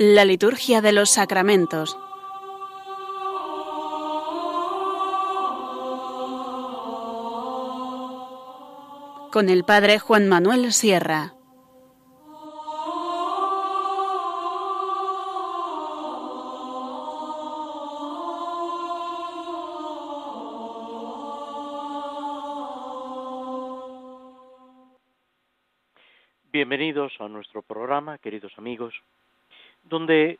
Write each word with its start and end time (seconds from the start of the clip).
La 0.00 0.24
liturgia 0.24 0.80
de 0.80 0.92
los 0.92 1.10
sacramentos. 1.10 1.98
Con 9.32 9.48
el 9.48 9.64
Padre 9.64 9.98
Juan 9.98 10.28
Manuel 10.28 10.72
Sierra. 10.72 11.34
Bienvenidos 26.52 27.12
a 27.18 27.26
nuestro 27.26 27.62
programa, 27.62 28.18
queridos 28.18 28.52
amigos, 28.58 28.94
donde 29.88 30.38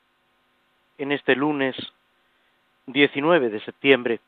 en 0.99 1.13
este 1.13 1.35
lunes 1.35 1.77
19 2.87 3.51
de 3.51 3.61
septiembre 3.61 4.21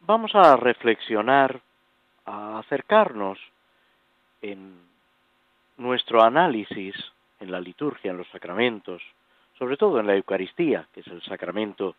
vamos 0.00 0.34
a 0.34 0.56
reflexionar, 0.56 1.60
a 2.24 2.58
acercarnos 2.58 3.38
en 4.40 4.80
nuestro 5.76 6.22
análisis 6.22 6.94
en 7.40 7.50
la 7.50 7.60
liturgia, 7.60 8.10
en 8.10 8.18
los 8.18 8.28
sacramentos, 8.28 9.02
sobre 9.58 9.76
todo 9.76 9.98
en 9.98 10.06
la 10.06 10.14
Eucaristía, 10.14 10.86
que 10.92 11.00
es 11.00 11.06
el 11.08 11.22
sacramento 11.22 11.96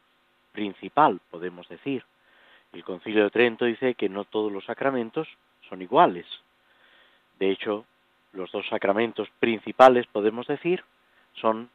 principal, 0.52 1.20
podemos 1.30 1.68
decir. 1.68 2.04
El 2.72 2.84
Concilio 2.84 3.26
de 3.26 3.30
Trento 3.30 3.66
dice 3.66 3.96
que 3.96 4.10
no 4.10 4.24
todos 4.26 4.52
los 4.52 4.66
sacramentos 4.66 5.28
son 5.70 5.82
iguales. 5.82 6.26
De 7.40 7.52
hecho, 7.52 7.86
los 8.32 8.52
dos 8.52 8.68
sacramentos 8.68 9.30
principales, 9.40 10.08
podemos 10.08 10.48
decir, 10.48 10.84
son 11.34 11.70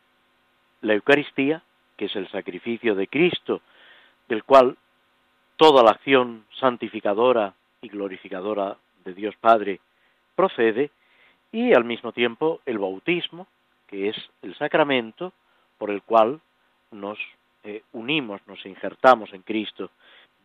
la 0.83 0.95
Eucaristía, 0.95 1.63
que 1.97 2.07
es 2.07 2.17
el 2.17 2.29
sacrificio 2.31 2.95
de 2.95 3.09
Cristo, 3.09 3.61
del 4.29 4.45
cual 4.45 4.77
toda 5.57 5.83
la 5.83 5.91
acción 5.91 6.45
santificadora 6.61 7.55
y 7.81 7.89
glorificadora 7.89 8.77
de 9.05 9.15
Dios 9.15 9.35
Padre 9.41 9.81
procede, 10.35 10.91
y 11.51 11.73
al 11.73 11.85
mismo 11.85 12.13
tiempo 12.13 12.61
el 12.67 12.79
bautismo, 12.79 13.47
que 13.87 14.11
es 14.11 14.17
el 14.43 14.55
sacramento 14.57 15.33
por 15.79 15.91
el 15.91 16.03
cual 16.03 16.41
nos 16.91 17.19
eh, 17.65 17.83
unimos, 17.93 18.41
nos 18.47 18.65
injertamos 18.67 19.33
en 19.33 19.43
Cristo, 19.43 19.91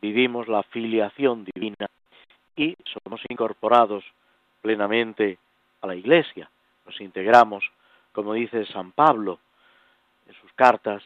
vivimos 0.02 0.48
la 0.48 0.64
filiación 0.64 1.46
divina 1.54 1.88
y 2.56 2.76
somos 2.86 3.22
incorporados 3.30 4.04
plenamente 4.62 5.38
a 5.82 5.88
la 5.88 5.96
Iglesia, 5.96 6.50
nos 6.86 7.00
integramos, 7.02 7.64
como 8.14 8.34
dice 8.34 8.66
San 8.66 8.92
Pablo 8.92 9.40
cartas, 10.56 11.04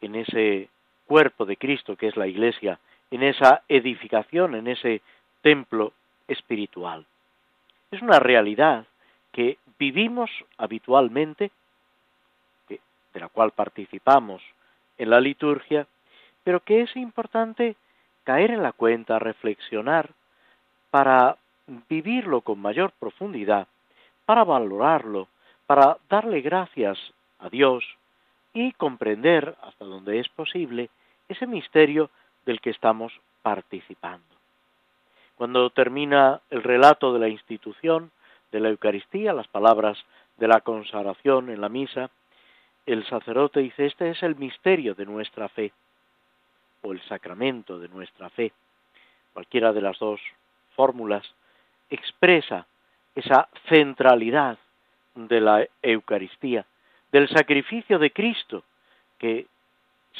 en 0.00 0.16
ese 0.16 0.68
cuerpo 1.06 1.44
de 1.44 1.56
Cristo 1.56 1.96
que 1.96 2.08
es 2.08 2.16
la 2.16 2.26
Iglesia, 2.26 2.78
en 3.10 3.22
esa 3.22 3.62
edificación, 3.68 4.54
en 4.54 4.68
ese 4.68 5.02
templo 5.42 5.92
espiritual. 6.26 7.06
Es 7.90 8.00
una 8.02 8.18
realidad 8.18 8.86
que 9.32 9.58
vivimos 9.78 10.30
habitualmente, 10.56 11.50
de 12.68 13.20
la 13.20 13.28
cual 13.28 13.50
participamos 13.50 14.42
en 14.96 15.10
la 15.10 15.20
liturgia, 15.20 15.86
pero 16.42 16.60
que 16.60 16.80
es 16.80 16.96
importante 16.96 17.76
caer 18.24 18.52
en 18.52 18.62
la 18.62 18.72
cuenta, 18.72 19.18
reflexionar, 19.18 20.10
para 20.90 21.36
vivirlo 21.88 22.40
con 22.40 22.58
mayor 22.58 22.92
profundidad 22.92 23.66
para 24.24 24.44
valorarlo, 24.44 25.28
para 25.66 25.98
darle 26.08 26.40
gracias 26.40 26.98
a 27.38 27.48
Dios 27.48 27.84
y 28.54 28.72
comprender 28.72 29.56
hasta 29.62 29.84
donde 29.84 30.18
es 30.18 30.28
posible 30.28 30.90
ese 31.28 31.46
misterio 31.46 32.10
del 32.44 32.60
que 32.60 32.70
estamos 32.70 33.12
participando. 33.42 34.24
Cuando 35.36 35.70
termina 35.70 36.40
el 36.50 36.62
relato 36.62 37.12
de 37.12 37.20
la 37.20 37.28
institución 37.28 38.10
de 38.50 38.60
la 38.60 38.68
Eucaristía, 38.68 39.32
las 39.32 39.48
palabras 39.48 39.98
de 40.36 40.48
la 40.48 40.60
consagración 40.60 41.50
en 41.50 41.60
la 41.60 41.68
misa, 41.68 42.10
el 42.86 43.06
sacerdote 43.06 43.60
dice, 43.60 43.86
este 43.86 44.10
es 44.10 44.22
el 44.22 44.36
misterio 44.36 44.94
de 44.94 45.06
nuestra 45.06 45.48
fe, 45.48 45.72
o 46.82 46.92
el 46.92 47.00
sacramento 47.02 47.78
de 47.78 47.88
nuestra 47.88 48.28
fe. 48.30 48.52
Cualquiera 49.32 49.72
de 49.72 49.80
las 49.80 49.98
dos 49.98 50.20
fórmulas 50.74 51.24
expresa 51.90 52.66
esa 53.14 53.48
centralidad 53.68 54.58
de 55.14 55.40
la 55.40 55.66
Eucaristía, 55.82 56.66
del 57.12 57.28
sacrificio 57.28 57.98
de 57.98 58.10
Cristo 58.10 58.64
que 59.18 59.46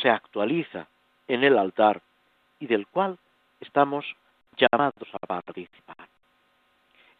se 0.00 0.10
actualiza 0.10 0.86
en 1.26 1.42
el 1.42 1.58
altar 1.58 2.03
y 2.60 2.66
del 2.66 2.86
cual 2.86 3.19
estamos 3.60 4.04
llamados 4.56 5.08
a 5.12 5.26
participar. 5.26 6.08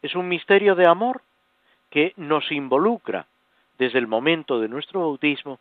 Es 0.01 0.15
un 0.15 0.27
misterio 0.27 0.75
de 0.75 0.87
amor 0.87 1.21
que 1.89 2.13
nos 2.17 2.51
involucra 2.51 3.25
desde 3.77 3.99
el 3.99 4.07
momento 4.07 4.59
de 4.59 4.67
nuestro 4.67 5.01
bautismo 5.01 5.59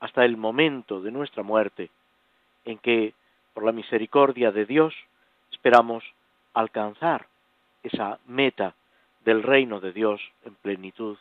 hasta 0.00 0.24
el 0.24 0.36
momento 0.36 1.00
de 1.00 1.10
nuestra 1.10 1.42
muerte, 1.42 1.90
en 2.64 2.78
que, 2.78 3.14
por 3.54 3.64
la 3.64 3.72
misericordia 3.72 4.50
de 4.50 4.66
Dios, 4.66 4.94
esperamos 5.52 6.04
alcanzar 6.54 7.26
esa 7.82 8.18
meta 8.26 8.74
del 9.24 9.42
reino 9.42 9.80
de 9.80 9.92
Dios 9.92 10.20
en 10.44 10.54
plenitud. 10.56 11.16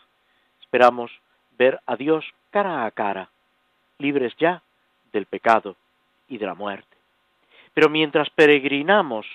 Esperamos 0.61 1.11
ver 1.57 1.79
a 1.85 1.95
Dios 1.95 2.25
cara 2.49 2.85
a 2.85 2.91
cara, 2.91 3.29
libres 3.99 4.33
ya 4.37 4.61
del 5.11 5.25
pecado 5.25 5.75
y 6.27 6.37
de 6.37 6.45
la 6.45 6.55
muerte. 6.55 6.95
Pero 7.73 7.89
mientras 7.89 8.29
peregrinamos, 8.29 9.25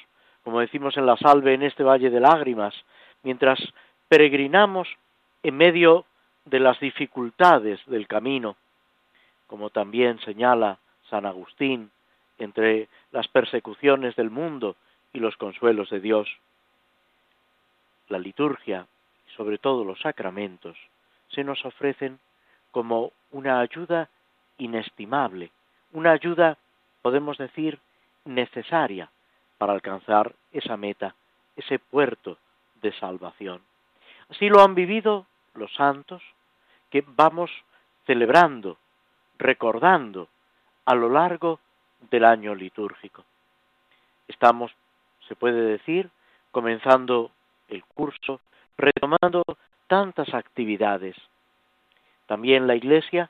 como 0.45 0.61
decimos 0.61 0.97
en 0.97 1.07
la 1.07 1.17
salve 1.17 1.55
en 1.55 1.63
este 1.63 1.83
valle 1.83 2.11
de 2.11 2.21
lágrimas, 2.21 2.75
mientras 3.23 3.59
peregrinamos 4.09 4.89
en 5.43 5.57
medio 5.57 6.07
de 6.45 6.61
las 6.61 6.81
dificultades 6.81 7.81
del 7.87 8.07
camino, 8.07 8.57
como 9.47 9.71
también 9.71 10.19
señala 10.21 10.79
San 11.09 11.27
Agustín, 11.27 11.91
entre 12.39 12.89
las 13.13 13.29
persecuciones 13.29 14.17
del 14.17 14.31
mundo 14.31 14.77
y 15.13 15.19
los 15.19 15.37
consuelos 15.37 15.91
de 15.91 16.01
Dios, 16.01 16.29
la 18.09 18.19
liturgia 18.19 18.87
y 19.29 19.37
sobre 19.37 19.59
todo 19.59 19.85
los 19.85 20.01
sacramentos 20.01 20.77
se 21.35 21.45
nos 21.45 21.65
ofrecen 21.65 22.19
como 22.71 23.13
una 23.31 23.61
ayuda 23.61 24.09
inestimable, 24.59 25.51
una 25.93 26.13
ayuda, 26.13 26.57
podemos 27.03 27.39
decir, 27.39 27.79
necesaria 28.25 29.11
para 29.59 29.73
alcanzar 29.73 30.35
esa 30.53 30.77
meta, 30.77 31.15
ese 31.57 31.79
puerto 31.79 32.39
de 32.83 32.93
salvación. 32.93 33.61
Así 34.29 34.49
lo 34.49 34.63
han 34.63 34.75
vivido 34.75 35.27
los 35.55 35.73
santos 35.75 36.23
que 36.91 37.05
vamos 37.07 37.51
celebrando, 38.07 38.79
recordando 39.39 40.29
a 40.85 40.95
lo 40.95 41.09
largo 41.09 41.61
del 42.11 42.25
año 42.25 42.55
litúrgico. 42.55 43.25
Estamos, 44.29 44.73
se 45.29 45.37
puede 45.37 45.63
decir, 45.63 46.11
comenzando 46.51 47.31
el 47.69 47.85
curso, 47.85 48.41
retomando 48.77 49.45
tantas 49.87 50.33
actividades. 50.35 51.17
También 52.31 52.69
la 52.69 52.77
Iglesia 52.77 53.29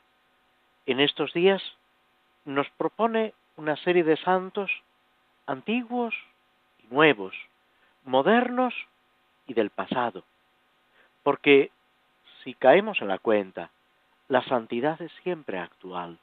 en 0.84 1.00
estos 1.00 1.32
días 1.32 1.62
nos 2.44 2.68
propone 2.68 3.32
una 3.56 3.74
serie 3.76 4.04
de 4.04 4.18
santos 4.18 4.70
antiguos 5.46 6.14
y 6.84 6.92
nuevos, 6.92 7.34
modernos 8.04 8.74
y 9.46 9.54
del 9.54 9.70
pasado, 9.70 10.22
porque 11.22 11.70
si 12.44 12.52
caemos 12.52 13.00
en 13.00 13.08
la 13.08 13.18
cuenta, 13.18 13.70
la 14.28 14.44
santidad 14.44 15.00
es 15.00 15.12
siempre 15.22 15.58
actual, 15.58 16.18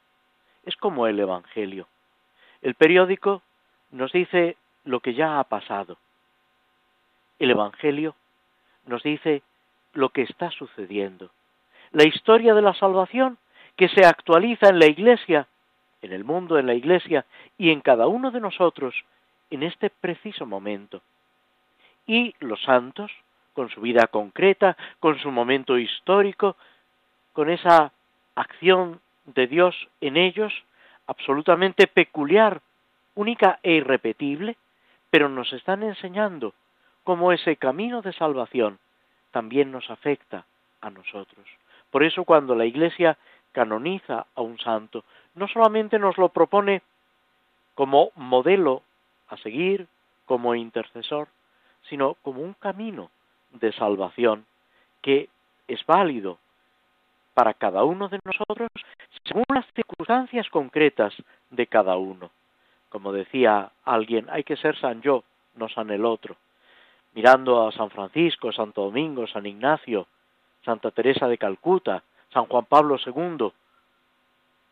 es 0.63 0.77
como 0.77 1.07
el 1.07 1.19
Evangelio. 1.19 1.88
El 2.62 2.75
periódico 2.75 3.41
nos 3.89 4.12
dice 4.12 4.56
lo 4.83 5.00
que 5.00 5.15
ya 5.15 5.39
ha 5.39 5.44
pasado, 5.45 5.97
el 7.39 7.50
Evangelio 7.50 8.13
nos 8.85 9.01
dice 9.01 9.41
lo 9.94 10.09
que 10.09 10.21
está 10.21 10.51
sucediendo. 10.51 11.31
La 11.92 12.06
historia 12.06 12.54
de 12.54 12.62
la 12.62 12.74
salvación 12.74 13.38
que 13.75 13.89
se 13.89 14.06
actualiza 14.06 14.69
en 14.69 14.80
la 14.80 14.88
Iglesia, 14.88 15.48
en 16.01 16.12
el 16.12 16.24
mundo, 16.24 16.57
en 16.57 16.66
la 16.68 16.74
Iglesia 16.74 17.25
y 17.57 17.72
en 17.72 17.81
cada 17.81 18.07
uno 18.07 18.31
de 18.31 18.39
nosotros 18.39 18.95
en 19.50 19.63
este 19.63 19.89
preciso 19.89 20.45
momento. 20.45 21.01
Y 22.06 22.36
los 22.39 22.62
santos, 22.63 23.12
con 23.54 23.69
su 23.69 23.81
vida 23.81 24.07
concreta, 24.07 24.78
con 25.00 25.19
su 25.19 25.31
momento 25.31 25.78
histórico, 25.78 26.56
con 27.34 27.50
esa 27.50 27.92
acción 28.36 29.00
de 29.25 29.48
Dios 29.48 29.75
en 30.01 30.18
ellos, 30.18 30.54
absolutamente 31.07 31.88
peculiar, 31.88 32.62
única 33.16 33.60
e 33.63 33.74
irrepetible, 33.74 34.57
pero 35.10 35.30
nos 35.30 35.51
están 35.54 35.84
enseñando 35.84 36.54
cómo 37.04 37.31
ese 37.31 37.56
camino 37.56 38.01
de 38.01 38.13
salvación 38.13 38.80
también 39.31 39.72
nos 39.72 39.89
afecta 39.89 40.45
a 40.81 40.89
nosotros. 40.89 41.45
Por 41.92 42.04
eso 42.04 42.24
cuando 42.24 42.56
la 42.56 42.66
Iglesia 42.66 43.18
canoniza 43.51 44.28
a 44.36 44.42
un 44.42 44.60
santo, 44.60 45.04
no 45.36 45.48
solamente 45.48 46.00
nos 46.00 46.18
lo 46.18 46.30
propone 46.30 46.81
como 47.75 48.12
modelo 48.16 48.84
a 49.30 49.38
seguir, 49.38 49.88
como 50.25 50.56
intercesor, 50.56 51.28
sino 51.89 52.16
como 52.16 52.42
un 52.42 52.54
camino 52.54 53.10
de 53.51 53.72
salvación 53.74 54.45
que 55.01 55.30
es 55.68 55.86
válido 55.86 56.38
para 57.34 57.54
cada 57.54 57.84
uno 57.84 58.10
de 58.10 58.19
nosotros 58.24 58.69
según 59.24 59.45
las 59.50 59.66
circunstancias 59.74 60.50
concretas 60.50 61.13
de 61.50 61.68
cada 61.68 61.98
uno. 61.98 62.31
Como 62.89 63.12
decía 63.12 63.72
alguien, 63.84 64.28
hay 64.30 64.44
que 64.44 64.57
ser 64.57 64.78
San 64.80 65.01
yo, 65.01 65.24
no 65.56 65.69
San 65.69 65.89
el 65.92 66.06
otro. 66.06 66.36
Mirando 67.13 67.68
a 67.68 67.72
San 67.72 67.89
Francisco, 67.89 68.51
Santo 68.51 68.86
Domingo, 68.86 69.28
San 69.28 69.45
Ignacio, 69.45 70.07
Santa 70.68 70.92
Teresa 70.92 71.30
de 71.30 71.38
Calcuta, 71.38 72.04
San 72.34 72.46
Juan 72.48 72.66
Pablo 72.66 72.98
II, 72.98 73.54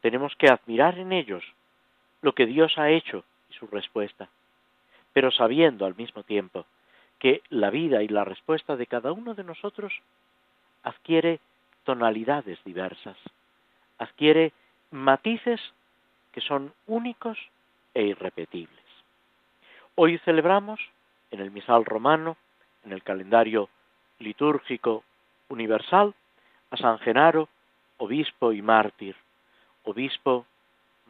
tenemos 0.01 0.35
que 0.35 0.49
admirar 0.49 0.99
en 0.99 1.13
ellos 1.13 1.41
lo 2.21 2.35
que 2.35 2.45
Dios 2.45 2.77
ha 2.77 2.89
hecho 2.89 3.23
y 3.49 3.53
su 3.53 3.65
respuesta, 3.67 4.27
pero 5.13 5.31
sabiendo 5.31 5.85
al 5.85 5.95
mismo 5.95 6.23
tiempo 6.23 6.65
que 7.17 7.41
la 7.47 7.69
vida 7.69 8.03
y 8.03 8.09
la 8.09 8.25
respuesta 8.25 8.75
de 8.75 8.87
cada 8.87 9.13
uno 9.13 9.35
de 9.35 9.45
nosotros 9.45 9.93
adquiere 10.83 11.39
tonalidades 11.85 12.61
diversas, 12.65 13.15
adquiere 13.97 14.51
matices 14.91 15.61
que 16.33 16.41
son 16.41 16.73
únicos 16.87 17.37
e 17.93 18.03
irrepetibles. 18.03 18.85
Hoy 19.95 20.17
celebramos 20.25 20.81
en 21.31 21.39
el 21.39 21.51
misal 21.51 21.85
romano, 21.85 22.35
en 22.83 22.91
el 22.91 23.01
calendario 23.01 23.69
litúrgico 24.19 25.05
universal, 25.49 26.13
a 26.71 26.77
San 26.77 26.99
Genaro, 26.99 27.47
obispo 27.97 28.51
y 28.51 28.61
mártir, 28.61 29.15
obispo 29.83 30.45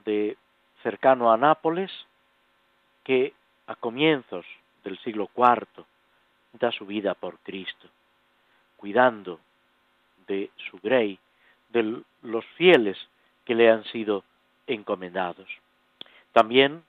de 0.06 0.38
cercano 0.84 1.32
a 1.32 1.38
Nápoles, 1.38 1.92
que 3.04 3.34
a 3.68 3.76
comienzos 3.76 4.46
del 4.84 4.98
siglo 5.00 5.30
IV 5.36 5.86
da 6.54 6.72
su 6.72 6.86
vida 6.86 7.16
por 7.16 7.40
Cristo, 7.40 7.88
cuidando 8.78 9.40
de 10.28 10.50
su 10.70 10.80
grey, 10.80 11.20
de 11.70 12.02
los 12.22 12.46
fieles 12.58 12.98
que 13.44 13.56
le 13.56 13.70
han 13.70 13.84
sido 13.86 14.24
encomendados. 14.68 15.48
También 16.34 16.84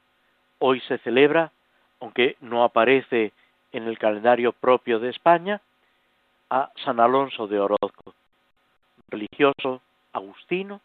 hoy 0.58 0.80
se 0.80 0.98
celebra, 0.98 1.52
aunque 2.00 2.36
no 2.40 2.64
aparece 2.64 3.32
en 3.72 3.84
el 3.84 3.98
calendario 3.98 4.52
propio 4.52 4.98
de 4.98 5.10
España, 5.10 5.60
a 6.50 6.70
San 6.84 7.00
Alonso 7.00 7.46
de 7.46 7.58
Orozco, 7.58 8.14
religioso 9.08 9.82
agustino 10.12 10.80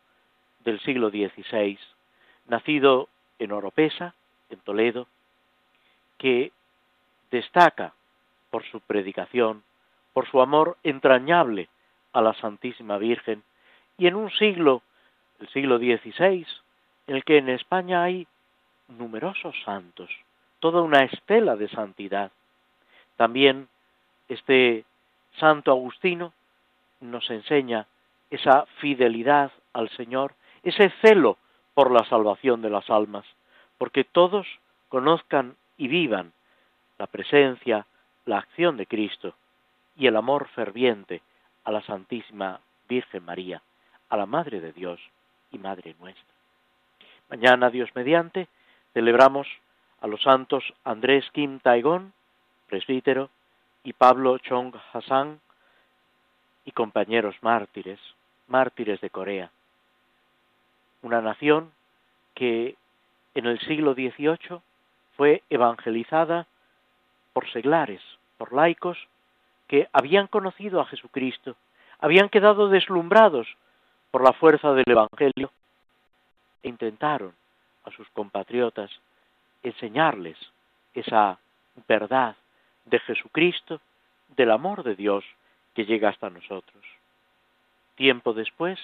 del 0.63 0.79
siglo 0.81 1.09
XVI, 1.09 1.77
nacido 2.47 3.09
en 3.39 3.51
Oropesa, 3.51 4.13
en 4.49 4.59
Toledo, 4.59 5.07
que 6.17 6.51
destaca 7.31 7.93
por 8.49 8.63
su 8.65 8.81
predicación, 8.81 9.63
por 10.13 10.29
su 10.29 10.41
amor 10.41 10.77
entrañable 10.83 11.69
a 12.13 12.21
la 12.21 12.33
Santísima 12.35 12.97
Virgen, 12.97 13.43
y 13.97 14.07
en 14.07 14.15
un 14.15 14.29
siglo, 14.31 14.81
el 15.39 15.47
siglo 15.49 15.77
XVI, 15.77 16.45
en 17.07 17.15
el 17.15 17.23
que 17.23 17.37
en 17.37 17.49
España 17.49 18.03
hay 18.03 18.27
numerosos 18.87 19.55
santos, 19.63 20.09
toda 20.59 20.81
una 20.81 21.03
estela 21.03 21.55
de 21.55 21.69
santidad. 21.69 22.31
También 23.15 23.67
este 24.27 24.85
Santo 25.41 25.71
Agustino 25.71 26.33
nos 26.99 27.27
enseña 27.31 27.87
esa 28.29 28.67
fidelidad 28.79 29.51
al 29.73 29.89
Señor, 29.89 30.35
ese 30.61 30.91
celo 31.01 31.39
por 31.73 31.89
la 31.91 32.05
salvación 32.05 32.61
de 32.61 32.69
las 32.69 32.87
almas, 32.91 33.25
porque 33.79 34.03
todos 34.03 34.45
conozcan 34.87 35.55
y 35.77 35.87
vivan 35.87 36.31
la 36.99 37.07
presencia, 37.07 37.87
la 38.25 38.37
acción 38.37 38.77
de 38.77 38.85
Cristo 38.85 39.33
y 39.95 40.05
el 40.05 40.15
amor 40.15 40.47
ferviente 40.49 41.23
a 41.63 41.71
la 41.71 41.81
Santísima 41.81 42.59
Virgen 42.87 43.25
María, 43.25 43.63
a 44.09 44.17
la 44.17 44.27
Madre 44.27 44.61
de 44.61 44.73
Dios 44.73 44.99
y 45.49 45.57
Madre 45.57 45.95
nuestra. 45.99 46.35
Mañana, 47.29 47.71
Dios 47.71 47.89
mediante, 47.95 48.47
celebramos 48.93 49.47
a 50.01 50.05
los 50.05 50.21
santos 50.21 50.63
Andrés 50.83 51.25
Kim 51.31 51.59
Taigón, 51.59 52.13
presbítero, 52.67 53.31
y 53.83 53.93
Pablo 53.93 54.37
Chong 54.37 54.75
Hassan, 54.93 55.39
y 56.65 56.71
compañeros 56.71 57.35
mártires, 57.41 57.99
mártires 58.47 59.01
de 59.01 59.09
Corea. 59.09 59.51
Una 61.01 61.21
nación 61.21 61.71
que 62.35 62.75
en 63.33 63.45
el 63.45 63.59
siglo 63.61 63.93
XVIII 63.93 64.61
fue 65.17 65.43
evangelizada 65.49 66.47
por 67.33 67.49
seglares, 67.51 68.01
por 68.37 68.53
laicos, 68.53 68.97
que 69.67 69.89
habían 69.93 70.27
conocido 70.27 70.81
a 70.81 70.85
Jesucristo, 70.85 71.55
habían 71.99 72.29
quedado 72.29 72.67
deslumbrados 72.67 73.47
por 74.11 74.23
la 74.23 74.33
fuerza 74.33 74.73
del 74.73 74.85
Evangelio 74.87 75.51
e 76.61 76.69
intentaron 76.69 77.33
a 77.85 77.91
sus 77.91 78.07
compatriotas 78.09 78.91
enseñarles 79.63 80.37
esa 80.93 81.39
verdad 81.87 82.35
de 82.91 82.99
Jesucristo, 82.99 83.81
del 84.35 84.51
amor 84.51 84.83
de 84.83 84.95
Dios 84.95 85.25
que 85.73 85.85
llega 85.85 86.09
hasta 86.09 86.29
nosotros. 86.29 86.85
Tiempo 87.95 88.33
después 88.33 88.77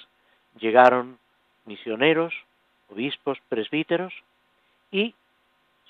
llegaron 0.60 1.20
misioneros, 1.66 2.34
obispos, 2.90 3.38
presbíteros 3.50 4.14
y, 4.92 5.14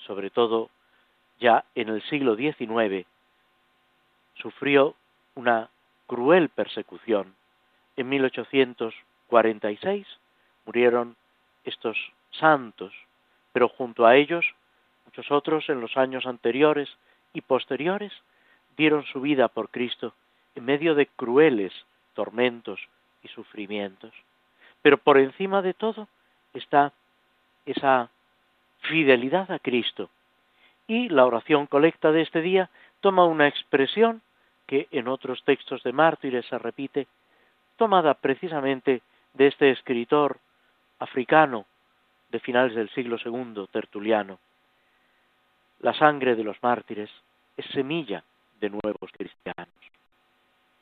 sobre 0.06 0.28
todo, 0.30 0.68
ya 1.38 1.64
en 1.74 1.88
el 1.88 2.02
siglo 2.08 2.34
XIX, 2.36 3.06
sufrió 4.34 4.96
una 5.34 5.70
cruel 6.06 6.48
persecución. 6.48 7.34
En 7.96 8.08
1846 8.08 10.06
murieron 10.66 11.16
estos 11.64 11.96
santos, 12.32 12.92
pero 13.52 13.68
junto 13.68 14.04
a 14.06 14.16
ellos 14.16 14.44
muchos 15.04 15.30
otros 15.30 15.68
en 15.68 15.80
los 15.80 15.96
años 15.96 16.26
anteriores 16.26 16.88
y 17.32 17.40
posteriores 17.40 18.12
dieron 18.76 19.04
su 19.04 19.20
vida 19.20 19.48
por 19.48 19.70
Cristo 19.70 20.14
en 20.54 20.64
medio 20.64 20.94
de 20.94 21.06
crueles 21.06 21.72
tormentos 22.14 22.80
y 23.22 23.28
sufrimientos. 23.28 24.12
Pero 24.82 24.98
por 24.98 25.18
encima 25.18 25.62
de 25.62 25.74
todo 25.74 26.08
está 26.54 26.92
esa 27.66 28.10
fidelidad 28.80 29.50
a 29.50 29.58
Cristo. 29.58 30.10
Y 30.86 31.08
la 31.08 31.26
oración 31.26 31.66
colecta 31.66 32.12
de 32.12 32.22
este 32.22 32.40
día 32.40 32.70
toma 33.00 33.24
una 33.24 33.46
expresión 33.46 34.22
que 34.66 34.88
en 34.90 35.08
otros 35.08 35.42
textos 35.44 35.82
de 35.82 35.92
mártires 35.92 36.46
se 36.46 36.58
repite, 36.58 37.06
tomada 37.76 38.14
precisamente 38.14 39.02
de 39.34 39.46
este 39.46 39.70
escritor 39.70 40.38
africano 40.98 41.66
de 42.30 42.40
finales 42.40 42.74
del 42.74 42.90
siglo 42.90 43.16
II, 43.24 43.66
Tertuliano. 43.70 44.38
La 45.80 45.94
sangre 45.94 46.34
de 46.34 46.44
los 46.44 46.60
mártires 46.62 47.10
es 47.56 47.66
semilla 47.66 48.24
de 48.60 48.70
nuevos 48.70 49.12
cristianos. 49.12 49.68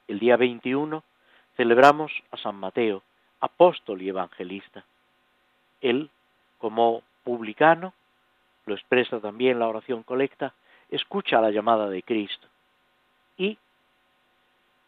El 0.08 0.18
día 0.18 0.36
21 0.36 1.02
celebramos 1.56 2.12
a 2.30 2.36
San 2.38 2.56
Mateo, 2.56 3.02
apóstol 3.40 4.00
y 4.02 4.08
evangelista. 4.08 4.84
Él, 5.80 6.10
como 6.58 7.02
publicano, 7.24 7.92
lo 8.64 8.74
expresa 8.74 9.20
también 9.20 9.58
la 9.58 9.68
oración 9.68 10.02
colecta, 10.02 10.54
escucha 10.90 11.40
la 11.40 11.50
llamada 11.50 11.88
de 11.88 12.02
Cristo 12.02 12.46
y 13.36 13.58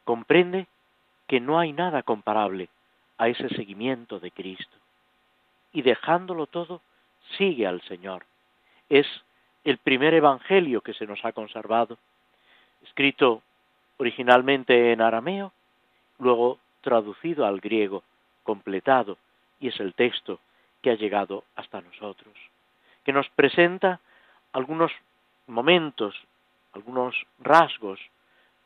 comprende 0.05 0.67
que 1.27 1.41
no 1.41 1.59
hay 1.59 1.73
nada 1.73 2.03
comparable 2.03 2.71
a 3.19 3.29
ese 3.29 3.49
seguimiento 3.51 4.21
de 4.21 4.31
Cristo. 4.31 4.77
Y 5.73 5.83
dejándolo 5.83 6.47
todo, 6.47 6.81
sigue 7.37 7.67
al 7.67 7.83
Señor. 7.83 8.25
Es 8.89 9.07
el 9.71 9.79
primer 9.79 10.15
evangelio 10.15 10.81
que 10.81 10.95
se 10.95 11.07
nos 11.07 11.25
ha 11.25 11.33
conservado, 11.33 11.99
escrito 12.83 13.43
originalmente 13.99 14.93
en 14.93 15.01
arameo, 15.01 15.53
luego 16.19 16.59
traducido 16.81 17.45
al 17.45 17.61
griego, 17.61 18.03
completado, 18.45 19.19
y 19.61 19.69
es 19.69 19.79
el 19.81 19.95
texto 19.95 20.41
que 20.81 20.91
ha 20.91 20.95
llegado 20.95 21.45
hasta 21.57 21.81
nosotros, 21.81 22.35
que 23.05 23.13
nos 23.13 23.29
presenta 23.31 24.01
algunos 24.53 24.93
momentos, 25.47 26.15
algunos 26.73 27.15
rasgos 27.41 28.01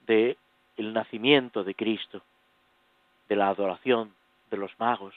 de 0.07 0.37
el 0.77 0.93
nacimiento 0.93 1.65
de 1.65 1.75
Cristo, 1.75 2.23
de 3.29 3.37
la 3.37 3.49
adoración 3.49 4.15
de 4.51 4.57
los 4.57 4.79
magos, 4.79 5.15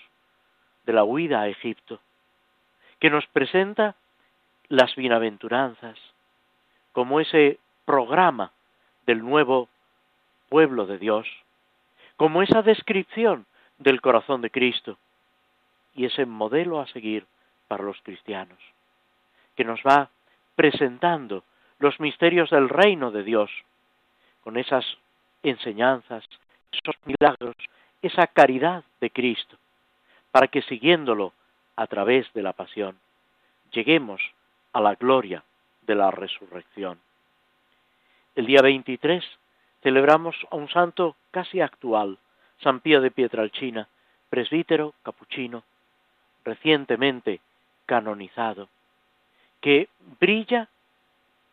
de 0.85 0.93
la 0.93 1.03
huida 1.03 1.41
a 1.41 1.47
Egipto, 1.47 1.99
que 2.99 3.09
nos 3.09 3.25
presenta 3.27 3.95
las 4.69 4.95
bienaventuranzas 4.95 5.97
como 6.91 7.19
ese 7.19 7.59
programa 7.85 8.51
del 9.05 9.19
nuevo 9.19 9.69
pueblo 10.49 10.85
de 10.85 10.97
Dios, 10.97 11.27
como 12.15 12.41
esa 12.41 12.61
descripción 12.61 13.45
del 13.77 14.01
corazón 14.01 14.41
de 14.41 14.49
Cristo, 14.49 14.97
y 15.93 16.05
ese 16.05 16.25
modelo 16.25 16.79
a 16.79 16.87
seguir 16.87 17.25
para 17.67 17.83
los 17.83 17.99
cristianos, 18.01 18.59
que 19.55 19.63
nos 19.63 19.81
va 19.81 20.09
presentando 20.55 21.43
los 21.79 21.99
misterios 21.99 22.49
del 22.49 22.69
reino 22.69 23.11
de 23.11 23.23
Dios, 23.23 23.51
con 24.43 24.57
esas 24.57 24.85
enseñanzas, 25.43 26.23
esos 26.71 26.95
milagros, 27.05 27.55
esa 28.01 28.27
caridad 28.27 28.83
de 29.01 29.09
Cristo, 29.09 29.57
para 30.31 30.47
que 30.47 30.61
siguiéndolo 30.61 31.33
a 31.75 31.87
través 31.87 32.31
de 32.33 32.43
la 32.43 32.53
pasión, 32.53 32.97
lleguemos 33.71 34.21
a 34.75 34.81
la 34.81 34.95
gloria 34.95 35.41
de 35.83 35.95
la 35.95 36.11
resurrección. 36.11 36.99
El 38.35 38.45
día 38.45 38.61
23 38.61 39.23
celebramos 39.81 40.35
a 40.51 40.57
un 40.57 40.67
santo 40.67 41.15
casi 41.31 41.61
actual, 41.61 42.17
San 42.59 42.81
Pío 42.81 42.99
de 42.99 43.09
Pietralcina, 43.09 43.87
presbítero 44.29 44.93
capuchino, 45.01 45.63
recientemente 46.43 47.39
canonizado, 47.85 48.67
que 49.61 49.87
brilla 50.19 50.67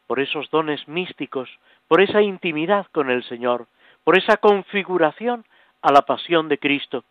por 0.08 0.18
esos 0.18 0.50
dones 0.50 0.88
místicos, 0.88 1.48
por 1.86 2.00
esa 2.00 2.22
intimidad 2.22 2.88
con 2.90 3.08
el 3.08 3.22
Señor, 3.22 3.68
por 4.02 4.18
esa 4.18 4.38
configuración 4.38 5.44
a 5.80 5.92
la 5.92 6.02
pasión 6.02 6.48
de 6.48 6.58
Cristo 6.58 7.04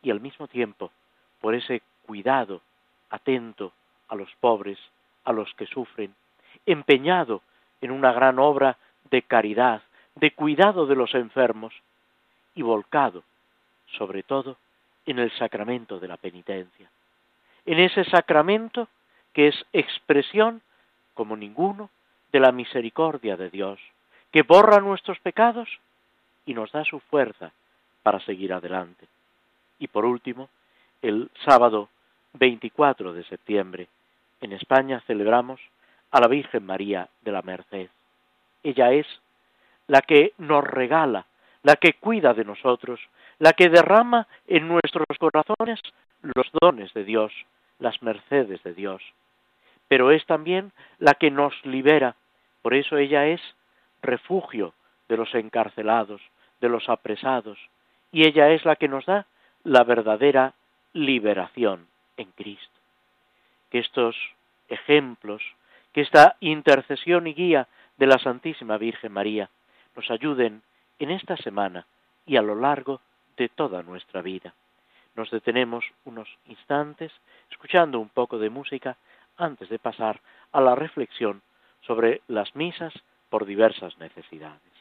y 0.00 0.12
al 0.12 0.20
mismo 0.20 0.46
tiempo 0.46 0.92
por 1.40 1.56
ese 1.56 1.82
cuidado 2.06 2.62
atento 3.10 3.72
a 4.06 4.14
los 4.14 4.32
pobres, 4.38 4.78
a 5.26 5.32
los 5.32 5.52
que 5.54 5.66
sufren, 5.66 6.14
empeñado 6.64 7.42
en 7.82 7.90
una 7.90 8.12
gran 8.12 8.38
obra 8.38 8.78
de 9.10 9.22
caridad, 9.22 9.82
de 10.14 10.30
cuidado 10.30 10.86
de 10.86 10.96
los 10.96 11.14
enfermos 11.14 11.74
y 12.54 12.62
volcado, 12.62 13.22
sobre 13.98 14.22
todo, 14.22 14.56
en 15.04 15.18
el 15.18 15.30
sacramento 15.32 16.00
de 16.00 16.08
la 16.08 16.16
penitencia, 16.16 16.90
en 17.66 17.78
ese 17.78 18.04
sacramento 18.04 18.88
que 19.32 19.48
es 19.48 19.66
expresión, 19.72 20.62
como 21.14 21.36
ninguno, 21.36 21.90
de 22.32 22.40
la 22.40 22.52
misericordia 22.52 23.36
de 23.36 23.50
Dios, 23.50 23.78
que 24.32 24.42
borra 24.42 24.80
nuestros 24.80 25.18
pecados 25.20 25.68
y 26.44 26.54
nos 26.54 26.72
da 26.72 26.84
su 26.84 27.00
fuerza 27.00 27.52
para 28.02 28.20
seguir 28.20 28.52
adelante. 28.52 29.06
Y 29.78 29.88
por 29.88 30.04
último, 30.04 30.48
el 31.02 31.30
sábado 31.44 31.88
24 32.34 33.12
de 33.12 33.24
septiembre, 33.24 33.88
en 34.46 34.52
España 34.52 35.02
celebramos 35.06 35.60
a 36.12 36.20
la 36.20 36.28
Virgen 36.28 36.64
María 36.64 37.08
de 37.22 37.32
la 37.32 37.42
Merced. 37.42 37.88
Ella 38.62 38.92
es 38.92 39.06
la 39.88 40.00
que 40.00 40.32
nos 40.38 40.64
regala, 40.64 41.26
la 41.62 41.76
que 41.76 41.94
cuida 41.94 42.32
de 42.32 42.44
nosotros, 42.44 43.00
la 43.38 43.52
que 43.52 43.68
derrama 43.68 44.26
en 44.46 44.68
nuestros 44.68 45.06
corazones 45.18 45.80
los 46.22 46.46
dones 46.60 46.94
de 46.94 47.04
Dios, 47.04 47.32
las 47.80 48.00
mercedes 48.02 48.62
de 48.62 48.72
Dios. 48.72 49.02
Pero 49.88 50.12
es 50.12 50.24
también 50.26 50.72
la 50.98 51.14
que 51.14 51.30
nos 51.30 51.52
libera, 51.64 52.14
por 52.62 52.74
eso 52.74 52.96
ella 52.96 53.26
es 53.26 53.40
refugio 54.00 54.74
de 55.08 55.16
los 55.16 55.34
encarcelados, 55.34 56.22
de 56.60 56.68
los 56.68 56.88
apresados, 56.88 57.58
y 58.12 58.26
ella 58.26 58.50
es 58.50 58.64
la 58.64 58.76
que 58.76 58.88
nos 58.88 59.06
da 59.06 59.26
la 59.64 59.82
verdadera 59.82 60.54
liberación 60.92 61.88
en 62.16 62.30
Cristo. 62.30 62.80
Que 63.70 63.80
estos 63.80 64.16
ejemplos, 64.68 65.42
que 65.92 66.02
esta 66.02 66.36
intercesión 66.40 67.26
y 67.26 67.34
guía 67.34 67.68
de 67.96 68.06
la 68.06 68.18
Santísima 68.18 68.78
Virgen 68.78 69.12
María 69.12 69.48
nos 69.94 70.10
ayuden 70.10 70.62
en 70.98 71.10
esta 71.10 71.36
semana 71.36 71.86
y 72.26 72.36
a 72.36 72.42
lo 72.42 72.54
largo 72.54 73.00
de 73.36 73.48
toda 73.48 73.82
nuestra 73.82 74.22
vida. 74.22 74.54
Nos 75.14 75.30
detenemos 75.30 75.84
unos 76.04 76.28
instantes 76.46 77.12
escuchando 77.50 77.98
un 77.98 78.10
poco 78.10 78.38
de 78.38 78.50
música 78.50 78.96
antes 79.38 79.68
de 79.68 79.78
pasar 79.78 80.20
a 80.52 80.60
la 80.60 80.74
reflexión 80.74 81.42
sobre 81.80 82.20
las 82.28 82.54
misas 82.54 82.92
por 83.30 83.46
diversas 83.46 83.96
necesidades. 83.98 84.75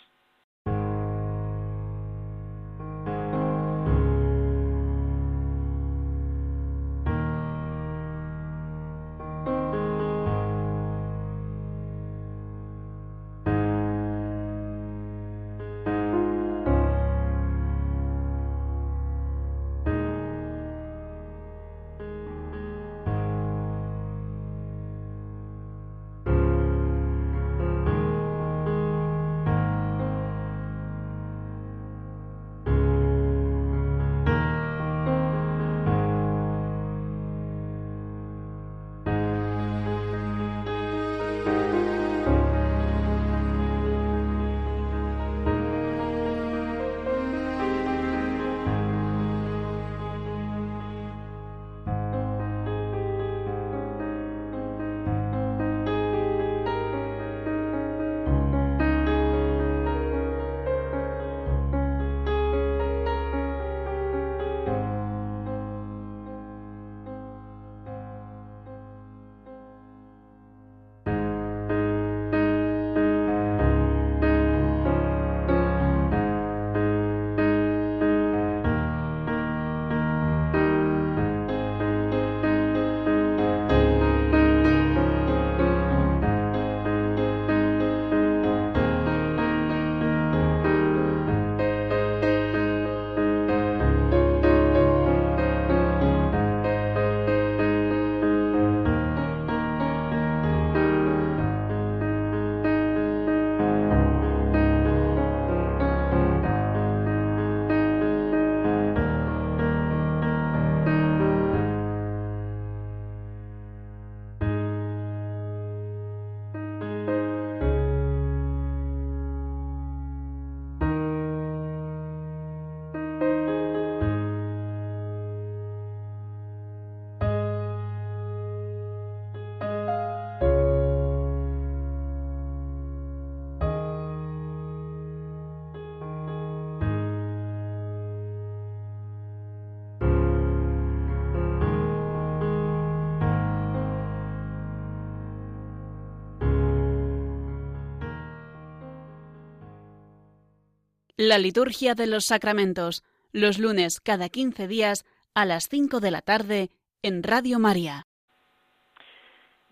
La 151.17 151.37
liturgia 151.37 151.95
de 151.95 152.07
los 152.07 152.25
sacramentos, 152.25 153.01
los 153.31 153.57
lunes 153.57 154.01
cada 154.01 154.27
15 154.27 154.67
días 154.67 155.05
a 155.33 155.45
las 155.45 155.69
5 155.69 156.01
de 156.01 156.11
la 156.11 156.19
tarde 156.19 156.69
en 157.03 157.23
Radio 157.23 157.57
María. 157.57 158.05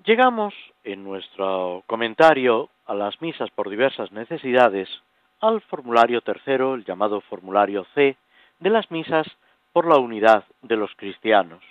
Llegamos 0.05 0.53
en 0.85 1.03
nuestro 1.03 1.83
comentario 1.85 2.69
a 2.85 2.93
las 2.93 3.21
misas 3.21 3.49
por 3.51 3.69
diversas 3.69 4.13
necesidades 4.13 4.87
al 5.41 5.59
formulario 5.63 6.21
tercero, 6.21 6.75
el 6.75 6.85
llamado 6.85 7.19
formulario 7.19 7.85
C, 7.93 8.15
de 8.61 8.69
las 8.69 8.89
misas 8.89 9.27
por 9.73 9.85
la 9.85 9.97
unidad 9.97 10.45
de 10.61 10.77
los 10.77 10.91
cristianos. 10.95 11.61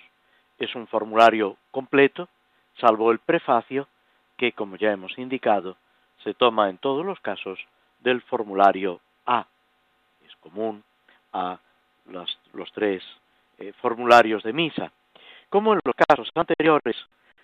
es 0.59 0.75
un 0.75 0.85
formulario 0.85 1.57
completo, 1.71 2.29
salvo 2.79 3.11
el 3.11 3.17
prefacio, 3.17 3.87
que, 4.37 4.51
como 4.51 4.75
ya 4.75 4.91
hemos 4.91 5.17
indicado, 5.17 5.77
se 6.23 6.35
toma 6.35 6.69
en 6.69 6.77
todos 6.77 7.03
los 7.03 7.19
casos 7.21 7.57
del 8.01 8.21
formulario 8.21 9.01
A. 9.25 9.47
Común 10.43 10.83
a 11.31 11.57
los, 12.05 12.37
tres 12.73 13.01
eh, 13.57 13.73
formularios 13.81 14.43
de 14.43 14.53
misa. 14.53 14.91
Como 15.49 15.73
en 15.73 15.79
los 15.83 15.95
casos 15.95 16.29
anteriores, 16.35 16.95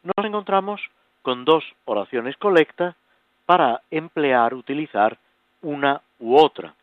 nos 0.04 0.26
encontramos 0.26 0.82
con 1.22 1.46
dos 1.46 1.64
oraciones 1.86 2.38
colecta 2.38 2.96
para 3.46 3.82
emplear, 3.90 4.54
utilizar 4.54 5.18
una 5.62 6.02
u 6.20 6.38
otra. 6.38 6.76